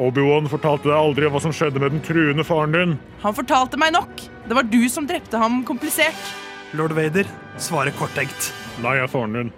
[0.00, 2.94] Obi-Wan fortalte deg aldri hva som skjedde med den truende faren din.
[3.24, 4.22] Han fortalte meg nok.
[4.48, 6.32] Det var du som drepte ham komplisert.
[6.72, 7.28] Lord Vader
[7.60, 8.52] svarer korttenkt.
[8.80, 9.52] Nei, jeg er faren din.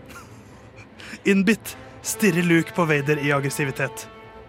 [1.30, 4.08] Innbitt stirrer Luke på Vader i aggressivitet.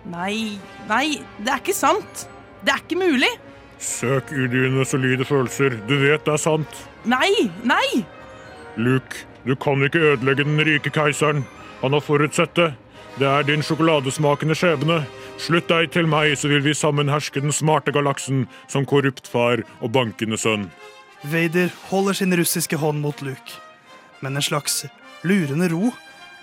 [0.09, 0.57] Nei,
[0.89, 2.25] nei, det er ikke sant.
[2.65, 3.29] Det er ikke mulig.
[3.79, 5.77] Søk i solide følelser.
[5.87, 6.81] Du vet det er sant.
[7.05, 8.05] Nei, nei!
[8.77, 11.45] Luke, du kan ikke ødelegge den rike keiseren.
[11.81, 12.73] Han har forutsett det.
[13.19, 15.03] Det er din sjokoladesmakende skjebne.
[15.41, 19.63] Slutt deg til meg, så vil vi sammen herske den smarte galaksen som korrupt far
[19.81, 20.69] og bankende sønn.
[21.25, 23.59] Vader holder sin russiske hånd mot Luke.
[24.23, 24.85] Men en slags
[25.27, 25.91] lurende ro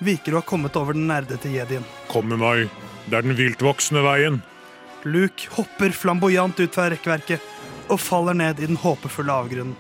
[0.03, 1.87] virker å ha kommet over den nerdete jedien.
[2.11, 2.67] Kom med meg.
[3.07, 4.43] Det er den viltvoksende veien.
[5.05, 7.43] Luke hopper flamboyant ut fra rekkverket
[7.91, 9.75] og faller ned i den håpefulle avgrunnen.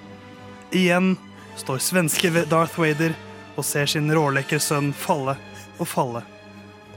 [0.73, 1.15] Igjen
[1.61, 3.15] står svenske Darth Vader
[3.57, 5.37] og ser sin rålekre sønn falle
[5.79, 6.25] og falle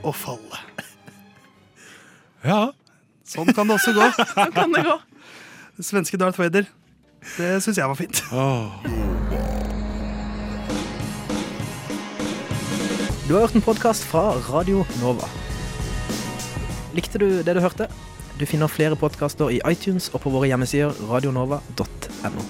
[0.02, 0.64] og falle.
[2.46, 2.70] Ja.
[3.26, 4.06] Sånn kan det også gå.
[4.36, 4.96] Sånn kan det gå.
[5.82, 6.68] Svenske Darth Vader.
[7.36, 8.22] Det syns jeg var fint.
[13.26, 15.26] Du har hørt en podkast fra Radio Nova.
[16.94, 17.90] Likte du det du hørte?
[18.38, 22.46] Du finner flere podkaster i iTunes og på våre hjemmesider radionova.no.